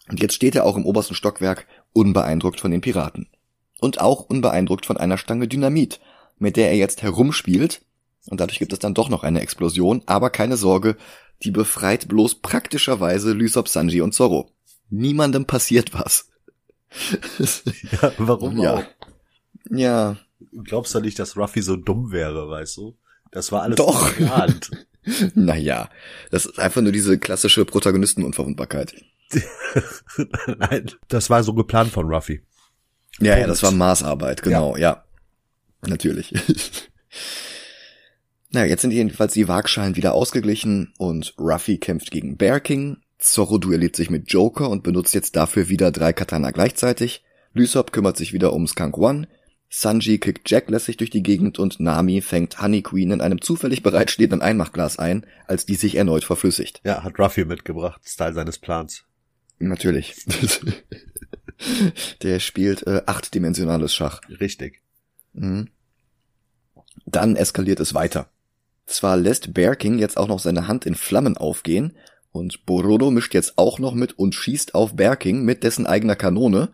Und 0.10 0.20
jetzt 0.20 0.34
steht 0.34 0.56
er 0.56 0.66
auch 0.66 0.78
im 0.78 0.86
obersten 0.86 1.16
Stockwerk 1.16 1.68
unbeeindruckt 1.94 2.60
von 2.60 2.72
den 2.72 2.82
Piraten. 2.82 3.28
Und 3.80 4.00
auch 4.00 4.22
unbeeindruckt 4.22 4.86
von 4.86 4.98
einer 4.98 5.18
Stange 5.18 5.48
Dynamit, 5.48 6.00
mit 6.38 6.58
der 6.58 6.70
er 6.70 6.78
jetzt 6.78 7.02
herumspielt. 7.04 7.82
Und 8.28 8.40
dadurch 8.40 8.60
gibt 8.60 8.74
es 8.74 8.80
dann 8.80 8.94
doch 8.94 9.10
noch 9.10 9.24
eine 9.24 9.42
Explosion, 9.42 10.02
aber 10.08 10.30
keine 10.30 10.58
Sorge, 10.58 10.98
die 11.44 11.52
befreit 11.52 12.08
bloß 12.08 12.36
praktischerweise 12.36 13.34
Lysop, 13.34 13.68
Sanji 13.70 14.02
und 14.02 14.14
Zorro. 14.14 14.52
Niemandem 14.90 15.46
passiert 15.46 15.94
was. 15.94 16.30
ja 18.02 18.12
warum 18.18 18.58
Ja. 18.58 18.74
auch? 18.76 18.84
Ja, 19.70 20.18
Glaubst 20.64 20.94
du 20.96 21.00
nicht, 21.00 21.18
dass 21.20 21.38
Ruffy 21.38 21.62
so 21.62 21.76
dumm 21.76 22.12
wäre, 22.12 22.50
weißt 22.50 22.78
du? 22.78 22.98
Das 23.32 23.52
war 23.52 23.64
alles 23.64 23.78
Doch. 23.78 24.16
geplant. 24.16 24.72
naja, 25.36 25.90
das 26.32 26.46
ist 26.46 26.60
einfach 26.60 26.82
nur 26.82 26.92
diese 26.92 27.18
klassische 27.18 27.66
Protagonistenunverwundbarkeit. 27.66 28.94
Nein, 30.60 30.92
das 31.08 31.30
war 31.30 31.44
so 31.44 31.54
geplant 31.54 31.92
von 31.92 32.08
Ruffy. 32.08 32.42
Ja, 33.20 33.38
ja, 33.38 33.48
das 33.48 33.64
war 33.64 33.72
Maßarbeit, 33.72 34.42
genau, 34.44 34.76
ja. 34.78 35.05
Natürlich. 35.88 36.34
naja, 38.50 38.68
jetzt 38.68 38.82
sind 38.82 38.92
jedenfalls 38.92 39.34
die 39.34 39.48
Waagschalen 39.48 39.96
wieder 39.96 40.14
ausgeglichen 40.14 40.94
und 40.98 41.34
Ruffy 41.38 41.78
kämpft 41.78 42.12
gegen 42.12 42.38
Bear 42.38 42.60
King, 42.60 42.98
Zorro 43.18 43.58
duelliert 43.58 43.96
sich 43.96 44.10
mit 44.10 44.32
Joker 44.32 44.70
und 44.70 44.84
benutzt 44.84 45.14
jetzt 45.14 45.36
dafür 45.36 45.70
wieder 45.70 45.92
drei 45.92 46.14
Katana 46.14 46.52
gleichzeitig, 46.52 47.24
Lysop 47.54 47.92
kümmert 47.92 48.18
sich 48.18 48.34
wieder 48.34 48.54
um 48.54 48.68
Skunk 48.68 48.98
One, 48.98 49.28
Sanji 49.70 50.20
kickt 50.20 50.50
Jack 50.50 50.70
lässig 50.70 50.98
durch 50.98 51.10
die 51.10 51.24
Gegend 51.24 51.60
und 51.60 51.80
Nami 51.80 52.22
fängt 52.22 52.62
Honey 52.62 52.82
Queen 52.82 53.12
in 53.12 53.22
einem 53.22 53.42
zufällig 53.42 53.84
bereitstehenden 53.84 54.42
Einmachglas 54.42 55.00
ein, 55.00 55.26
als 55.48 55.66
die 55.66 55.76
sich 55.76 55.96
erneut 55.96 56.24
verflüssigt. 56.24 56.82
Ja, 56.84 57.04
hat 57.04 57.20
Ruffy 57.20 57.46
mitgebracht, 57.46 58.02
ist 58.06 58.18
Teil 58.18 58.34
seines 58.34 58.58
Plans. 58.58 59.04
Natürlich. 59.60 60.16
Der 62.22 62.40
spielt 62.40 62.86
äh, 62.86 63.02
achtdimensionales 63.06 63.94
Schach. 63.94 64.22
Richtig. 64.30 64.82
Mhm. 65.34 65.70
Dann 67.06 67.36
eskaliert 67.36 67.80
es 67.80 67.94
weiter. 67.94 68.30
Zwar 68.86 69.18
lässt 69.18 69.54
Bear 69.54 69.76
King 69.76 69.98
jetzt 69.98 70.18
auch 70.18 70.28
noch 70.28 70.40
seine 70.40 70.68
Hand 70.68 70.86
in 70.86 70.96
Flammen 70.96 71.38
aufgehen 71.38 71.94
und 72.32 72.66
Borodo 72.66 73.12
mischt 73.12 73.34
jetzt 73.34 73.58
auch 73.58 73.80
noch 73.80 73.94
mit 73.94 74.18
und 74.20 74.36
schießt 74.36 74.76
auf 74.76 74.96
Bear 74.96 75.16
King 75.16 75.44
mit 75.44 75.64
dessen 75.64 75.88
eigener 75.88 76.16
Kanone, 76.16 76.70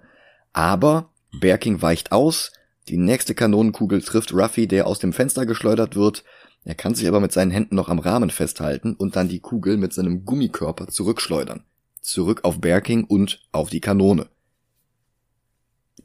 aber 0.53 1.09
Bear 1.39 1.57
King 1.57 1.81
weicht 1.81 2.11
aus, 2.11 2.51
die 2.89 2.97
nächste 2.97 3.35
Kanonenkugel 3.35 4.01
trifft 4.01 4.33
Ruffy, 4.33 4.67
der 4.67 4.87
aus 4.87 4.99
dem 4.99 5.13
Fenster 5.13 5.45
geschleudert 5.45 5.95
wird, 5.95 6.23
er 6.63 6.75
kann 6.75 6.93
sich 6.93 7.07
aber 7.07 7.19
mit 7.19 7.31
seinen 7.31 7.51
Händen 7.51 7.75
noch 7.75 7.89
am 7.89 7.99
Rahmen 7.99 8.29
festhalten 8.29 8.93
und 8.93 9.15
dann 9.15 9.29
die 9.29 9.39
Kugel 9.39 9.77
mit 9.77 9.93
seinem 9.93 10.25
Gummikörper 10.25 10.87
zurückschleudern. 10.87 11.63
Zurück 12.01 12.41
auf 12.43 12.59
Bear 12.59 12.81
King 12.81 13.03
und 13.03 13.41
auf 13.51 13.69
die 13.69 13.81
Kanone. 13.81 14.27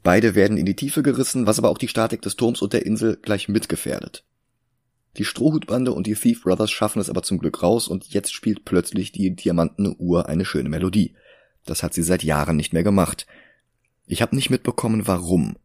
Beide 0.07 0.35
werden 0.35 0.55
in 0.55 0.65
die 0.65 0.77
Tiefe 0.77 1.03
gerissen, 1.03 1.47
was 1.47 1.59
aber 1.59 1.67
auch 1.67 1.77
die 1.77 1.89
Statik 1.89 2.21
des 2.21 2.37
Turms 2.37 2.61
und 2.61 2.71
der 2.71 2.85
Insel 2.85 3.17
gleich 3.21 3.49
mitgefährdet. 3.49 4.23
Die 5.17 5.25
Strohhutbande 5.25 5.91
und 5.91 6.07
die 6.07 6.15
Thief 6.15 6.43
Brothers 6.43 6.71
schaffen 6.71 7.01
es 7.01 7.09
aber 7.09 7.23
zum 7.23 7.39
Glück 7.39 7.61
raus 7.61 7.89
und 7.89 8.07
jetzt 8.07 8.33
spielt 8.33 8.63
plötzlich 8.63 9.11
die 9.11 9.35
diamantene 9.35 9.93
Uhr 9.97 10.29
eine 10.29 10.45
schöne 10.45 10.69
Melodie. 10.69 11.13
Das 11.65 11.83
hat 11.83 11.93
sie 11.93 12.03
seit 12.03 12.23
Jahren 12.23 12.55
nicht 12.55 12.71
mehr 12.71 12.83
gemacht. 12.83 13.27
Ich 14.05 14.21
habe 14.21 14.33
nicht 14.33 14.49
mitbekommen, 14.49 15.07
warum. 15.07 15.57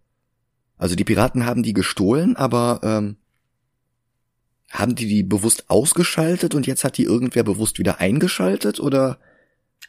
Also 0.77 0.97
die 0.97 1.05
Piraten 1.05 1.47
haben 1.47 1.63
die 1.63 1.73
gestohlen, 1.73 2.35
aber 2.35 2.81
ähm, 2.83 3.19
haben 4.73 4.97
die 4.97 5.07
die 5.07 5.23
bewusst 5.23 5.71
ausgeschaltet 5.71 6.57
und 6.57 6.67
jetzt 6.67 6.83
hat 6.83 6.99
die 6.99 7.05
irgendwer 7.05 7.45
bewusst 7.45 7.79
wieder 7.79 8.01
eingeschaltet 8.01 8.81
oder? 8.81 9.21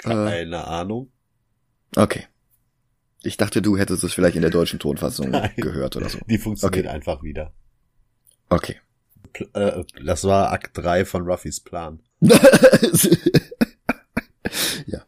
Äh, 0.04 0.10
Keine 0.10 0.68
Ahnung. 0.68 1.12
Okay. 1.96 2.28
Ich 3.24 3.38
dachte, 3.38 3.62
du 3.62 3.78
hättest 3.78 4.04
es 4.04 4.14
vielleicht 4.14 4.36
in 4.36 4.42
der 4.42 4.52
deutschen 4.52 4.80
Tonfassung 4.80 5.30
Nein, 5.32 5.52
gehört 5.56 5.96
oder 5.96 6.10
so. 6.10 6.20
Die 6.28 6.38
funktioniert 6.38 6.86
okay. 6.86 6.94
einfach 6.94 7.24
wieder. 7.24 7.54
Okay. 8.50 8.76
Äh, 9.54 9.84
das 10.04 10.26
war 10.26 10.52
Akt 10.52 10.78
3 10.78 11.06
von 11.06 11.24
Ruffys 11.24 11.62
Plan. 11.62 12.02
ja. 14.86 15.02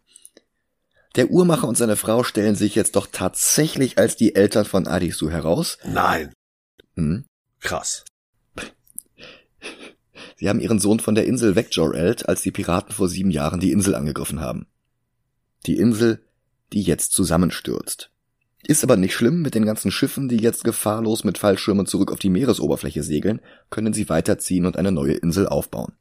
Der 1.16 1.30
Uhrmacher 1.30 1.68
und 1.68 1.78
seine 1.78 1.96
Frau 1.96 2.24
stellen 2.24 2.56
sich 2.56 2.74
jetzt 2.76 2.96
doch 2.96 3.08
tatsächlich 3.12 3.98
als 3.98 4.16
die 4.16 4.36
Eltern 4.36 4.66
von 4.66 4.88
Adisu 4.88 5.30
heraus. 5.30 5.78
Nein. 5.86 6.34
Hm? 6.96 7.26
Krass. 7.60 8.04
Sie 10.38 10.50
haben 10.50 10.60
ihren 10.60 10.80
Sohn 10.80 11.00
von 11.00 11.16
der 11.16 11.26
Insel 11.26 11.56
wegjorelt, 11.56 12.28
als 12.28 12.42
die 12.42 12.52
Piraten 12.52 12.94
vor 12.94 13.08
sieben 13.08 13.32
Jahren 13.32 13.60
die 13.60 13.72
Insel 13.72 13.96
angegriffen 13.96 14.42
haben. 14.42 14.68
Die 15.66 15.78
Insel, 15.78 16.25
die 16.76 16.84
jetzt 16.84 17.14
zusammenstürzt. 17.14 18.12
Ist 18.68 18.84
aber 18.84 18.98
nicht 18.98 19.16
schlimm, 19.16 19.42
mit 19.42 19.56
den 19.56 19.66
ganzen 19.66 19.92
Schiffen, 19.92 20.28
die 20.28 20.38
jetzt 20.38 20.64
gefahrlos 20.64 21.24
mit 21.24 21.38
Fallschirmen 21.38 21.86
zurück 21.86 22.12
auf 22.12 22.20
die 22.20 22.30
Meeresoberfläche 22.30 23.02
segeln, 23.02 23.40
können 23.70 23.94
sie 23.94 24.10
weiterziehen 24.10 24.66
und 24.66 24.78
eine 24.78 24.92
neue 24.92 25.14
Insel 25.14 25.48
aufbauen. 25.48 25.94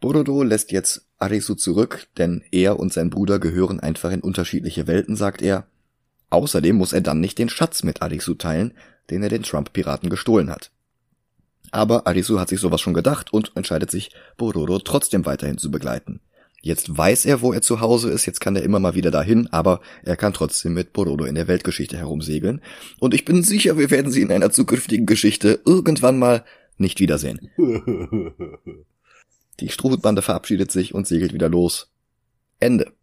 Borodo 0.00 0.42
lässt 0.42 0.70
jetzt 0.70 1.06
Arisu 1.18 1.54
zurück, 1.54 2.08
denn 2.18 2.42
er 2.50 2.78
und 2.78 2.92
sein 2.92 3.08
Bruder 3.08 3.38
gehören 3.38 3.80
einfach 3.80 4.10
in 4.10 4.20
unterschiedliche 4.20 4.86
Welten, 4.86 5.16
sagt 5.16 5.40
er. 5.40 5.66
Außerdem 6.28 6.76
muss 6.76 6.92
er 6.92 7.00
dann 7.00 7.20
nicht 7.20 7.38
den 7.38 7.48
Schatz 7.48 7.84
mit 7.84 8.02
Arisu 8.02 8.34
teilen, 8.34 8.74
den 9.08 9.22
er 9.22 9.28
den 9.28 9.44
Trump-Piraten 9.44 10.10
gestohlen 10.10 10.50
hat. 10.50 10.72
Aber 11.70 12.06
Arisu 12.06 12.38
hat 12.38 12.50
sich 12.50 12.60
sowas 12.60 12.80
schon 12.80 12.94
gedacht 12.94 13.32
und 13.32 13.52
entscheidet 13.54 13.90
sich, 13.90 14.10
Bororo 14.36 14.78
trotzdem 14.80 15.24
weiterhin 15.24 15.56
zu 15.56 15.70
begleiten. 15.70 16.20
Jetzt 16.64 16.96
weiß 16.96 17.26
er, 17.26 17.42
wo 17.42 17.52
er 17.52 17.60
zu 17.60 17.80
Hause 17.80 18.10
ist, 18.10 18.24
jetzt 18.24 18.40
kann 18.40 18.56
er 18.56 18.62
immer 18.62 18.80
mal 18.80 18.94
wieder 18.94 19.10
dahin, 19.10 19.48
aber 19.48 19.82
er 20.02 20.16
kann 20.16 20.32
trotzdem 20.32 20.72
mit 20.72 20.94
Bororo 20.94 21.26
in 21.26 21.34
der 21.34 21.46
Weltgeschichte 21.46 21.98
herumsegeln. 21.98 22.62
Und 22.98 23.12
ich 23.12 23.26
bin 23.26 23.42
sicher, 23.42 23.76
wir 23.76 23.90
werden 23.90 24.10
sie 24.10 24.22
in 24.22 24.32
einer 24.32 24.50
zukünftigen 24.50 25.04
Geschichte 25.04 25.60
irgendwann 25.66 26.18
mal 26.18 26.42
nicht 26.78 27.00
wiedersehen. 27.00 27.50
Die 29.60 29.68
Strohhutbande 29.68 30.22
verabschiedet 30.22 30.72
sich 30.72 30.94
und 30.94 31.06
segelt 31.06 31.34
wieder 31.34 31.50
los. 31.50 31.92
Ende. 32.60 32.94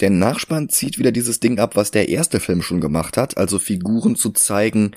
Der 0.00 0.10
Nachspann 0.10 0.68
zieht 0.68 0.98
wieder 0.98 1.12
dieses 1.12 1.38
Ding 1.38 1.60
ab, 1.60 1.76
was 1.76 1.92
der 1.92 2.08
erste 2.08 2.40
Film 2.40 2.62
schon 2.62 2.80
gemacht 2.80 3.16
hat, 3.16 3.36
also 3.36 3.60
Figuren 3.60 4.16
zu 4.16 4.30
zeigen, 4.30 4.90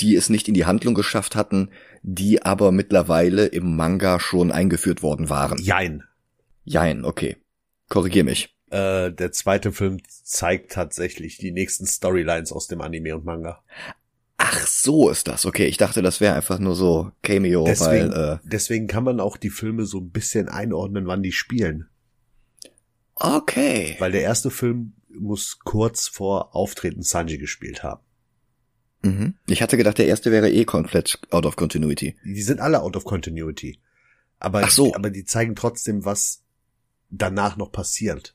die 0.00 0.16
es 0.16 0.30
nicht 0.30 0.48
in 0.48 0.54
die 0.54 0.64
Handlung 0.64 0.94
geschafft 0.94 1.36
hatten, 1.36 1.70
die 2.02 2.42
aber 2.42 2.72
mittlerweile 2.72 3.46
im 3.46 3.76
Manga 3.76 4.18
schon 4.18 4.50
eingeführt 4.50 5.02
worden 5.02 5.28
waren. 5.28 5.58
Jein. 5.58 6.04
Jein, 6.64 7.04
okay. 7.04 7.36
Korrigier 7.88 8.24
mich. 8.24 8.56
Äh, 8.70 9.12
der 9.12 9.32
zweite 9.32 9.70
Film 9.72 9.98
zeigt 10.08 10.72
tatsächlich 10.72 11.36
die 11.36 11.52
nächsten 11.52 11.86
Storylines 11.86 12.52
aus 12.52 12.68
dem 12.68 12.80
Anime 12.80 13.14
und 13.16 13.24
Manga. 13.24 13.62
Ach, 14.38 14.66
so 14.66 15.10
ist 15.10 15.28
das. 15.28 15.46
Okay, 15.46 15.66
ich 15.66 15.76
dachte, 15.76 16.02
das 16.02 16.20
wäre 16.20 16.34
einfach 16.34 16.58
nur 16.58 16.74
so 16.74 17.12
Cameo, 17.22 17.64
deswegen, 17.64 18.12
weil. 18.12 18.34
Äh, 18.34 18.38
deswegen 18.44 18.86
kann 18.86 19.04
man 19.04 19.20
auch 19.20 19.36
die 19.36 19.50
Filme 19.50 19.84
so 19.84 19.98
ein 19.98 20.10
bisschen 20.10 20.48
einordnen, 20.48 21.06
wann 21.06 21.22
die 21.22 21.32
spielen. 21.32 21.88
Okay. 23.14 23.96
Weil 23.98 24.12
der 24.12 24.22
erste 24.22 24.50
Film 24.50 24.94
muss 25.08 25.58
kurz 25.60 26.08
vor 26.08 26.56
Auftreten 26.56 27.02
Sanji 27.02 27.38
gespielt 27.38 27.82
haben. 27.82 28.02
Mhm. 29.02 29.34
Ich 29.46 29.62
hatte 29.62 29.76
gedacht, 29.76 29.98
der 29.98 30.06
erste 30.06 30.30
wäre 30.30 30.50
eh 30.50 30.64
komplett 30.64 31.18
out 31.30 31.46
of 31.46 31.56
continuity. 31.56 32.16
Die 32.24 32.42
sind 32.42 32.60
alle 32.60 32.82
out 32.82 32.96
of 32.96 33.04
continuity. 33.04 33.80
Aber, 34.38 34.62
Ach 34.64 34.70
so. 34.70 34.94
aber 34.94 35.10
die 35.10 35.24
zeigen 35.24 35.54
trotzdem, 35.54 36.04
was 36.04 36.42
danach 37.10 37.56
noch 37.56 37.70
passiert. 37.72 38.34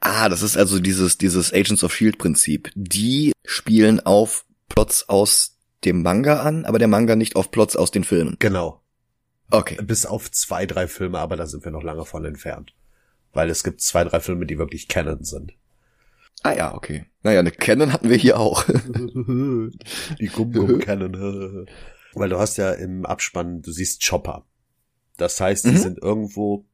Ah, 0.00 0.28
das 0.28 0.42
ist 0.42 0.56
also 0.56 0.78
dieses, 0.80 1.18
dieses 1.18 1.52
Agents 1.52 1.84
of 1.84 1.94
Shield 1.94 2.18
Prinzip. 2.18 2.70
Die 2.74 3.32
spielen 3.44 4.00
auf 4.00 4.44
Plots 4.68 5.08
aus 5.08 5.58
dem 5.84 6.02
Manga 6.02 6.40
an, 6.40 6.64
aber 6.64 6.78
der 6.78 6.88
Manga 6.88 7.16
nicht 7.16 7.36
auf 7.36 7.50
Plots 7.50 7.76
aus 7.76 7.90
den 7.90 8.04
Filmen. 8.04 8.36
Genau. 8.38 8.82
Okay. 9.50 9.78
Bis 9.82 10.06
auf 10.06 10.30
zwei, 10.30 10.66
drei 10.66 10.88
Filme, 10.88 11.18
aber 11.18 11.36
da 11.36 11.46
sind 11.46 11.64
wir 11.64 11.72
noch 11.72 11.82
lange 11.82 12.04
von 12.04 12.24
entfernt. 12.24 12.74
Weil 13.32 13.50
es 13.50 13.64
gibt 13.64 13.80
zwei, 13.80 14.04
drei 14.04 14.20
Filme, 14.20 14.46
die 14.46 14.58
wirklich 14.58 14.88
Canon 14.88 15.24
sind. 15.24 15.52
Ah 16.42 16.52
ja, 16.52 16.74
okay. 16.74 17.06
Naja, 17.22 17.40
eine 17.40 17.52
Canon 17.52 17.92
hatten 17.92 18.08
wir 18.10 18.16
hier 18.16 18.38
auch. 18.38 18.64
Die 18.66 20.26
Gum-Gum 20.26 20.80
Canon. 20.80 21.66
Weil 22.14 22.28
du 22.28 22.38
hast 22.38 22.56
ja 22.58 22.72
im 22.72 23.06
Abspann, 23.06 23.62
du 23.62 23.70
siehst 23.70 24.06
Chopper. 24.06 24.44
Das 25.16 25.40
heißt, 25.40 25.64
die 25.66 25.70
mhm. 25.70 25.78
sind 25.78 25.98
irgendwo. 25.98 26.64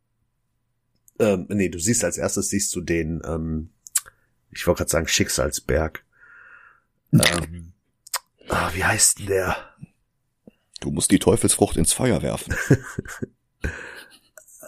Ähm, 1.18 1.46
nee, 1.48 1.68
du 1.68 1.78
siehst 1.78 2.04
als 2.04 2.16
erstes 2.16 2.48
siehst 2.48 2.74
du 2.74 2.81
den, 2.81 3.20
ähm, 3.24 3.70
ich 4.50 4.66
wollte 4.66 4.78
gerade 4.78 4.90
sagen 4.90 5.09
Schicksalsberg. 5.09 6.04
ähm, 7.12 7.72
ah, 8.48 8.70
wie 8.72 8.85
heißt 8.85 9.18
denn 9.18 9.26
der? 9.26 9.57
Du 10.81 10.90
musst 10.90 11.11
die 11.11 11.18
Teufelsfrucht 11.18 11.76
ins 11.76 11.92
Feuer 11.92 12.22
werfen. 12.22 12.54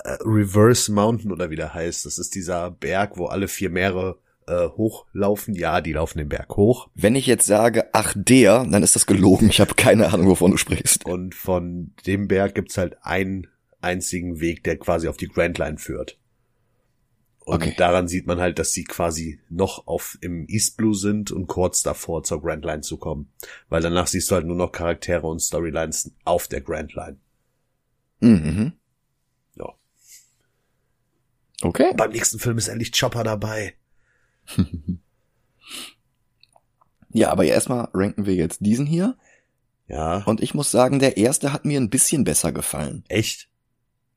Äh, 0.03 0.17
Reverse 0.23 0.91
Mountain 0.91 1.31
oder 1.31 1.51
wie 1.51 1.57
der 1.57 1.75
heißt. 1.75 2.07
Das 2.07 2.17
ist 2.17 2.35
dieser 2.35 2.71
Berg, 2.71 3.19
wo 3.19 3.27
alle 3.27 3.49
vier 3.49 3.69
Meere 3.69 4.19
äh, 4.51 4.69
hochlaufen. 4.69 5.55
Ja, 5.55 5.81
die 5.81 5.93
laufen 5.93 6.19
den 6.19 6.29
Berg 6.29 6.57
hoch. 6.57 6.89
Wenn 6.95 7.15
ich 7.15 7.27
jetzt 7.27 7.47
sage, 7.47 7.89
ach 7.93 8.15
der, 8.17 8.65
dann 8.65 8.83
ist 8.83 8.97
das 8.97 9.07
gelogen. 9.07 9.49
Ich 9.49 9.61
habe 9.61 9.75
keine 9.75 10.13
Ahnung, 10.13 10.27
wovon 10.27 10.51
du 10.51 10.57
sprichst. 10.57 11.07
Und 11.07 11.35
von 11.35 11.93
dem 12.07 12.27
Berg 12.27 12.55
gibt's 12.55 12.77
halt 12.77 12.97
einen 13.03 13.47
einzigen 13.81 14.41
Weg, 14.41 14.65
der 14.65 14.77
quasi 14.77 15.09
auf 15.09 15.17
die 15.17 15.29
Grand 15.29 15.57
Line 15.59 15.79
führt. 15.79 16.19
Und 17.39 17.63
okay. 17.63 17.75
daran 17.77 18.07
sieht 18.07 18.27
man 18.27 18.39
halt, 18.39 18.59
dass 18.59 18.73
sie 18.73 18.85
quasi 18.85 19.41
noch 19.49 19.87
auf 19.87 20.19
im 20.21 20.47
East 20.49 20.77
Blue 20.77 20.95
sind 20.95 21.31
und 21.33 21.47
kurz 21.47 21.83
davor 21.83 22.23
zur 22.23 22.43
Grand 22.43 22.65
Line 22.65 22.83
zu 22.83 22.99
kommen. 22.99 23.33
Weil 23.69 23.83
danach 23.83 24.09
siehst 24.09 24.31
du 24.31 24.35
halt 24.35 24.47
nur 24.47 24.57
noch 24.57 24.73
Charaktere 24.73 25.27
und 25.27 25.41
Storylines 25.41 26.13
auf 26.25 26.49
der 26.49 26.61
Grand 26.61 26.95
Line. 26.95 27.19
Mhm. 28.21 28.73
Ja. 29.57 29.75
Okay. 31.63 31.95
Beim 31.97 32.11
nächsten 32.11 32.39
Film 32.39 32.59
ist 32.59 32.69
endlich 32.69 32.93
Chopper 32.93 33.25
dabei. 33.25 33.75
ja, 37.11 37.31
aber 37.31 37.45
erstmal 37.45 37.89
ranken 37.93 38.27
wir 38.27 38.35
jetzt 38.35 38.59
diesen 38.61 38.87
hier. 38.87 39.17
Ja. 39.89 40.23
Und 40.25 40.41
ich 40.41 40.55
muss 40.55 40.71
sagen, 40.71 40.99
der 40.99 41.17
erste 41.17 41.53
hat 41.53 41.65
mir 41.65 41.81
ein 41.81 41.91
bisschen 41.91 42.25
besser 42.25 42.53
gefallen. 42.53 43.05
Echt? 43.09 43.49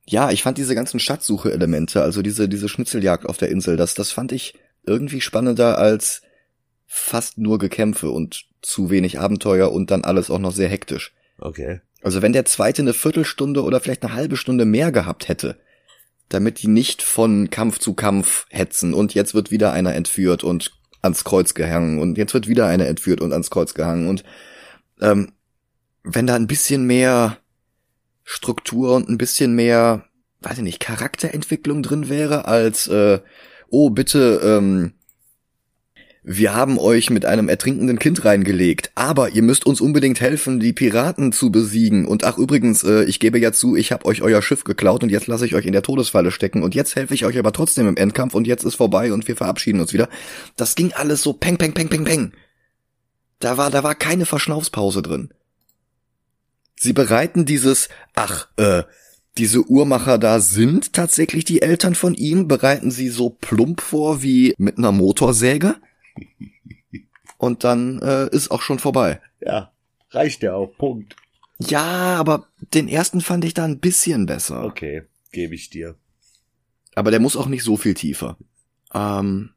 Ja, 0.06 0.30
ich 0.30 0.42
fand 0.42 0.58
diese 0.58 0.74
ganzen 0.74 1.00
Schatzsuche-Elemente, 1.00 2.02
also 2.02 2.22
diese, 2.22 2.48
diese 2.48 2.68
Schnitzeljagd 2.68 3.26
auf 3.26 3.38
der 3.38 3.48
Insel, 3.48 3.76
das, 3.76 3.94
das 3.94 4.12
fand 4.12 4.32
ich 4.32 4.54
irgendwie 4.84 5.20
spannender 5.20 5.78
als 5.78 6.22
fast 6.86 7.38
nur 7.38 7.58
Gekämpfe 7.58 8.10
und 8.10 8.44
zu 8.62 8.90
wenig 8.90 9.18
Abenteuer 9.18 9.72
und 9.72 9.90
dann 9.90 10.04
alles 10.04 10.30
auch 10.30 10.38
noch 10.38 10.52
sehr 10.52 10.68
hektisch. 10.68 11.12
Okay. 11.38 11.80
Also 12.02 12.22
wenn 12.22 12.32
der 12.32 12.44
zweite 12.44 12.82
eine 12.82 12.92
Viertelstunde 12.92 13.62
oder 13.62 13.80
vielleicht 13.80 14.04
eine 14.04 14.14
halbe 14.14 14.36
Stunde 14.36 14.66
mehr 14.66 14.92
gehabt 14.92 15.28
hätte, 15.28 15.58
damit 16.28 16.62
die 16.62 16.68
nicht 16.68 17.02
von 17.02 17.50
Kampf 17.50 17.78
zu 17.78 17.94
Kampf 17.94 18.46
hetzen. 18.50 18.94
Und 18.94 19.14
jetzt 19.14 19.34
wird 19.34 19.50
wieder 19.50 19.72
einer 19.72 19.94
entführt 19.94 20.44
und 20.44 20.72
ans 21.02 21.24
Kreuz 21.24 21.54
gehangen. 21.54 22.00
Und 22.00 22.18
jetzt 22.18 22.34
wird 22.34 22.48
wieder 22.48 22.66
einer 22.66 22.86
entführt 22.86 23.20
und 23.20 23.32
ans 23.32 23.50
Kreuz 23.50 23.74
gehangen. 23.74 24.08
Und 24.08 24.24
ähm, 25.00 25.32
wenn 26.02 26.26
da 26.26 26.34
ein 26.34 26.46
bisschen 26.46 26.86
mehr 26.86 27.38
Struktur 28.24 28.94
und 28.94 29.08
ein 29.08 29.18
bisschen 29.18 29.54
mehr, 29.54 30.04
weiß 30.40 30.58
ich 30.58 30.64
nicht, 30.64 30.80
Charakterentwicklung 30.80 31.82
drin 31.82 32.08
wäre 32.08 32.46
als 32.46 32.86
äh, 32.88 33.20
oh 33.68 33.90
bitte 33.90 34.40
ähm, 34.42 34.94
wir 36.26 36.54
haben 36.54 36.78
euch 36.78 37.10
mit 37.10 37.26
einem 37.26 37.50
ertrinkenden 37.50 37.98
Kind 37.98 38.24
reingelegt, 38.24 38.90
aber 38.94 39.30
ihr 39.30 39.42
müsst 39.42 39.66
uns 39.66 39.82
unbedingt 39.82 40.22
helfen, 40.22 40.58
die 40.58 40.72
Piraten 40.72 41.32
zu 41.32 41.52
besiegen. 41.52 42.06
Und 42.06 42.24
ach 42.24 42.38
übrigens, 42.38 42.82
äh, 42.82 43.04
ich 43.04 43.20
gebe 43.20 43.38
ja 43.38 43.52
zu, 43.52 43.76
ich 43.76 43.92
habe 43.92 44.06
euch 44.06 44.22
euer 44.22 44.40
Schiff 44.40 44.64
geklaut 44.64 45.02
und 45.02 45.10
jetzt 45.10 45.26
lasse 45.26 45.44
ich 45.44 45.54
euch 45.54 45.66
in 45.66 45.72
der 45.72 45.82
Todesfalle 45.82 46.30
stecken 46.30 46.62
und 46.62 46.74
jetzt 46.74 46.96
helfe 46.96 47.12
ich 47.12 47.26
euch 47.26 47.38
aber 47.38 47.52
trotzdem 47.52 47.86
im 47.86 47.98
Endkampf 47.98 48.34
und 48.34 48.46
jetzt 48.46 48.64
ist 48.64 48.76
vorbei 48.76 49.12
und 49.12 49.28
wir 49.28 49.36
verabschieden 49.36 49.80
uns 49.80 49.92
wieder. 49.92 50.08
Das 50.56 50.74
ging 50.74 50.94
alles 50.94 51.22
so 51.22 51.34
peng, 51.34 51.58
peng, 51.58 51.74
peng, 51.74 51.90
peng, 51.90 52.04
peng. 52.04 52.32
Da 53.38 53.58
war, 53.58 53.70
da 53.70 53.84
war 53.84 53.94
keine 53.94 54.24
Verschnaufspause 54.24 55.02
drin. 55.02 55.28
Sie 56.74 56.94
bereiten 56.94 57.44
dieses, 57.44 57.90
ach, 58.14 58.48
äh, 58.56 58.84
diese 59.36 59.68
Uhrmacher 59.68 60.16
da 60.16 60.40
sind 60.40 60.94
tatsächlich 60.94 61.44
die 61.44 61.60
Eltern 61.60 61.94
von 61.94 62.14
ihm, 62.14 62.48
bereiten 62.48 62.90
sie 62.90 63.10
so 63.10 63.28
plump 63.28 63.82
vor 63.82 64.22
wie 64.22 64.54
mit 64.56 64.78
einer 64.78 64.92
Motorsäge. 64.92 65.74
Und 67.38 67.64
dann 67.64 68.00
äh, 68.00 68.28
ist 68.30 68.50
auch 68.50 68.62
schon 68.62 68.78
vorbei. 68.78 69.20
Ja, 69.40 69.72
reicht 70.10 70.42
ja 70.42 70.54
auch. 70.54 70.76
Punkt. 70.76 71.16
Ja, 71.58 72.16
aber 72.16 72.48
den 72.74 72.88
ersten 72.88 73.20
fand 73.20 73.44
ich 73.44 73.54
da 73.54 73.64
ein 73.64 73.80
bisschen 73.80 74.26
besser. 74.26 74.64
Okay, 74.64 75.02
gebe 75.30 75.54
ich 75.54 75.70
dir. 75.70 75.96
Aber 76.94 77.10
der 77.10 77.20
muss 77.20 77.36
auch 77.36 77.46
nicht 77.46 77.64
so 77.64 77.76
viel 77.76 77.94
tiefer. 77.94 78.36
Ähm, 78.92 79.50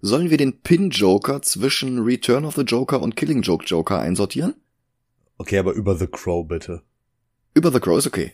sollen 0.00 0.30
wir 0.30 0.38
den 0.38 0.60
Pin-Joker 0.60 1.42
zwischen 1.42 1.98
Return 2.00 2.44
of 2.44 2.56
the 2.56 2.62
Joker 2.62 3.00
und 3.02 3.16
Killing 3.16 3.42
Joke 3.42 3.64
Joker 3.66 4.00
einsortieren? 4.00 4.54
Okay, 5.36 5.58
aber 5.58 5.72
über 5.72 5.96
The 5.96 6.06
Crow 6.06 6.46
bitte. 6.46 6.82
Über 7.54 7.70
The 7.72 7.80
Crow 7.80 7.98
ist 7.98 8.06
okay. 8.06 8.32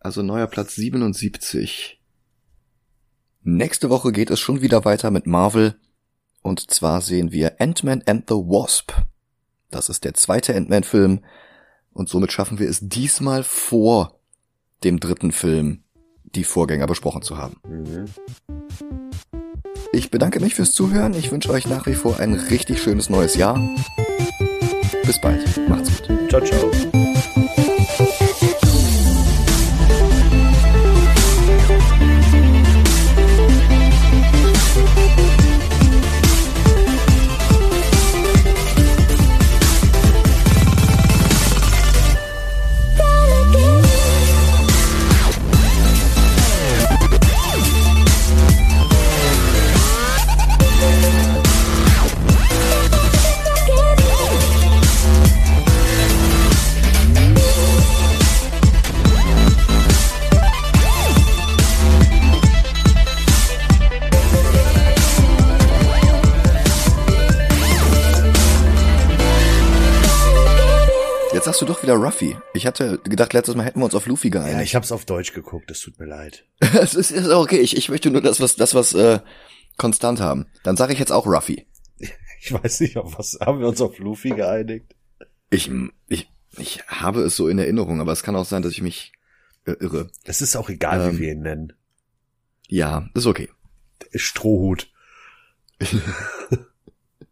Also 0.00 0.22
neuer 0.22 0.46
Platz 0.46 0.74
77. 0.76 2.00
Nächste 3.42 3.90
Woche 3.90 4.12
geht 4.12 4.30
es 4.30 4.40
schon 4.40 4.60
wieder 4.60 4.84
weiter 4.84 5.10
mit 5.10 5.26
Marvel. 5.26 5.76
Und 6.46 6.70
zwar 6.70 7.00
sehen 7.00 7.32
wir 7.32 7.60
Ant-Man 7.60 8.04
and 8.06 8.26
the 8.28 8.36
Wasp. 8.36 8.92
Das 9.72 9.88
ist 9.88 10.04
der 10.04 10.14
zweite 10.14 10.54
Ant-Man-Film. 10.54 11.24
Und 11.92 12.08
somit 12.08 12.30
schaffen 12.30 12.60
wir 12.60 12.70
es 12.70 12.78
diesmal 12.82 13.42
vor 13.42 14.20
dem 14.84 15.00
dritten 15.00 15.32
Film, 15.32 15.82
die 16.22 16.44
Vorgänger 16.44 16.86
besprochen 16.86 17.22
zu 17.22 17.36
haben. 17.36 17.56
Mhm. 17.68 18.04
Ich 19.92 20.12
bedanke 20.12 20.38
mich 20.38 20.54
fürs 20.54 20.70
Zuhören. 20.70 21.14
Ich 21.14 21.32
wünsche 21.32 21.50
euch 21.50 21.66
nach 21.66 21.86
wie 21.86 21.94
vor 21.94 22.20
ein 22.20 22.34
richtig 22.34 22.80
schönes 22.80 23.10
neues 23.10 23.34
Jahr. 23.34 23.58
Bis 25.04 25.20
bald. 25.20 25.68
Macht's 25.68 26.00
gut. 26.00 26.28
Ciao, 26.28 26.40
ciao. 26.42 27.35
Wieder 71.86 71.96
Ruffy. 71.96 72.36
Ich 72.52 72.66
hatte 72.66 72.98
gedacht, 72.98 73.32
letztes 73.32 73.54
Mal 73.54 73.64
hätten 73.64 73.80
wir 73.80 73.84
uns 73.84 73.94
auf 73.94 74.06
Luffy 74.06 74.30
geeinigt. 74.30 74.56
Ja, 74.56 74.62
ich 74.62 74.74
hab's 74.74 74.90
auf 74.90 75.04
Deutsch 75.04 75.32
geguckt, 75.32 75.70
es 75.70 75.80
tut 75.80 75.98
mir 76.00 76.06
leid. 76.06 76.44
es 76.60 76.94
ist, 76.94 77.12
ist 77.12 77.28
okay, 77.28 77.58
ich, 77.58 77.76
ich 77.76 77.88
möchte 77.88 78.10
nur 78.10 78.22
das, 78.22 78.40
was, 78.40 78.56
das, 78.56 78.74
was 78.74 78.92
äh, 78.94 79.20
konstant 79.76 80.20
haben. 80.20 80.46
Dann 80.64 80.76
sage 80.76 80.92
ich 80.92 80.98
jetzt 80.98 81.12
auch 81.12 81.26
Ruffy. 81.26 81.66
Ich 82.38 82.52
weiß 82.52 82.80
nicht, 82.80 82.96
auf 82.96 83.18
was 83.18 83.38
haben 83.40 83.58
wir 83.58 83.66
uns 83.66 83.80
auf 83.80 83.98
Luffy 83.98 84.28
geeinigt? 84.28 84.94
Ich, 85.50 85.70
ich, 86.06 86.30
ich 86.58 86.86
habe 86.86 87.22
es 87.22 87.34
so 87.34 87.48
in 87.48 87.58
Erinnerung, 87.58 88.00
aber 88.00 88.12
es 88.12 88.22
kann 88.22 88.36
auch 88.36 88.44
sein, 88.44 88.62
dass 88.62 88.72
ich 88.72 88.82
mich 88.82 89.12
äh, 89.64 89.72
irre. 89.72 90.10
Es 90.22 90.42
ist 90.42 90.54
auch 90.54 90.68
egal, 90.68 91.00
ähm, 91.00 91.16
wie 91.16 91.22
wir 91.22 91.32
ihn 91.32 91.40
nennen. 91.40 91.72
Ja, 92.68 93.08
ist 93.14 93.26
okay. 93.26 93.48
Strohhut. 94.14 94.92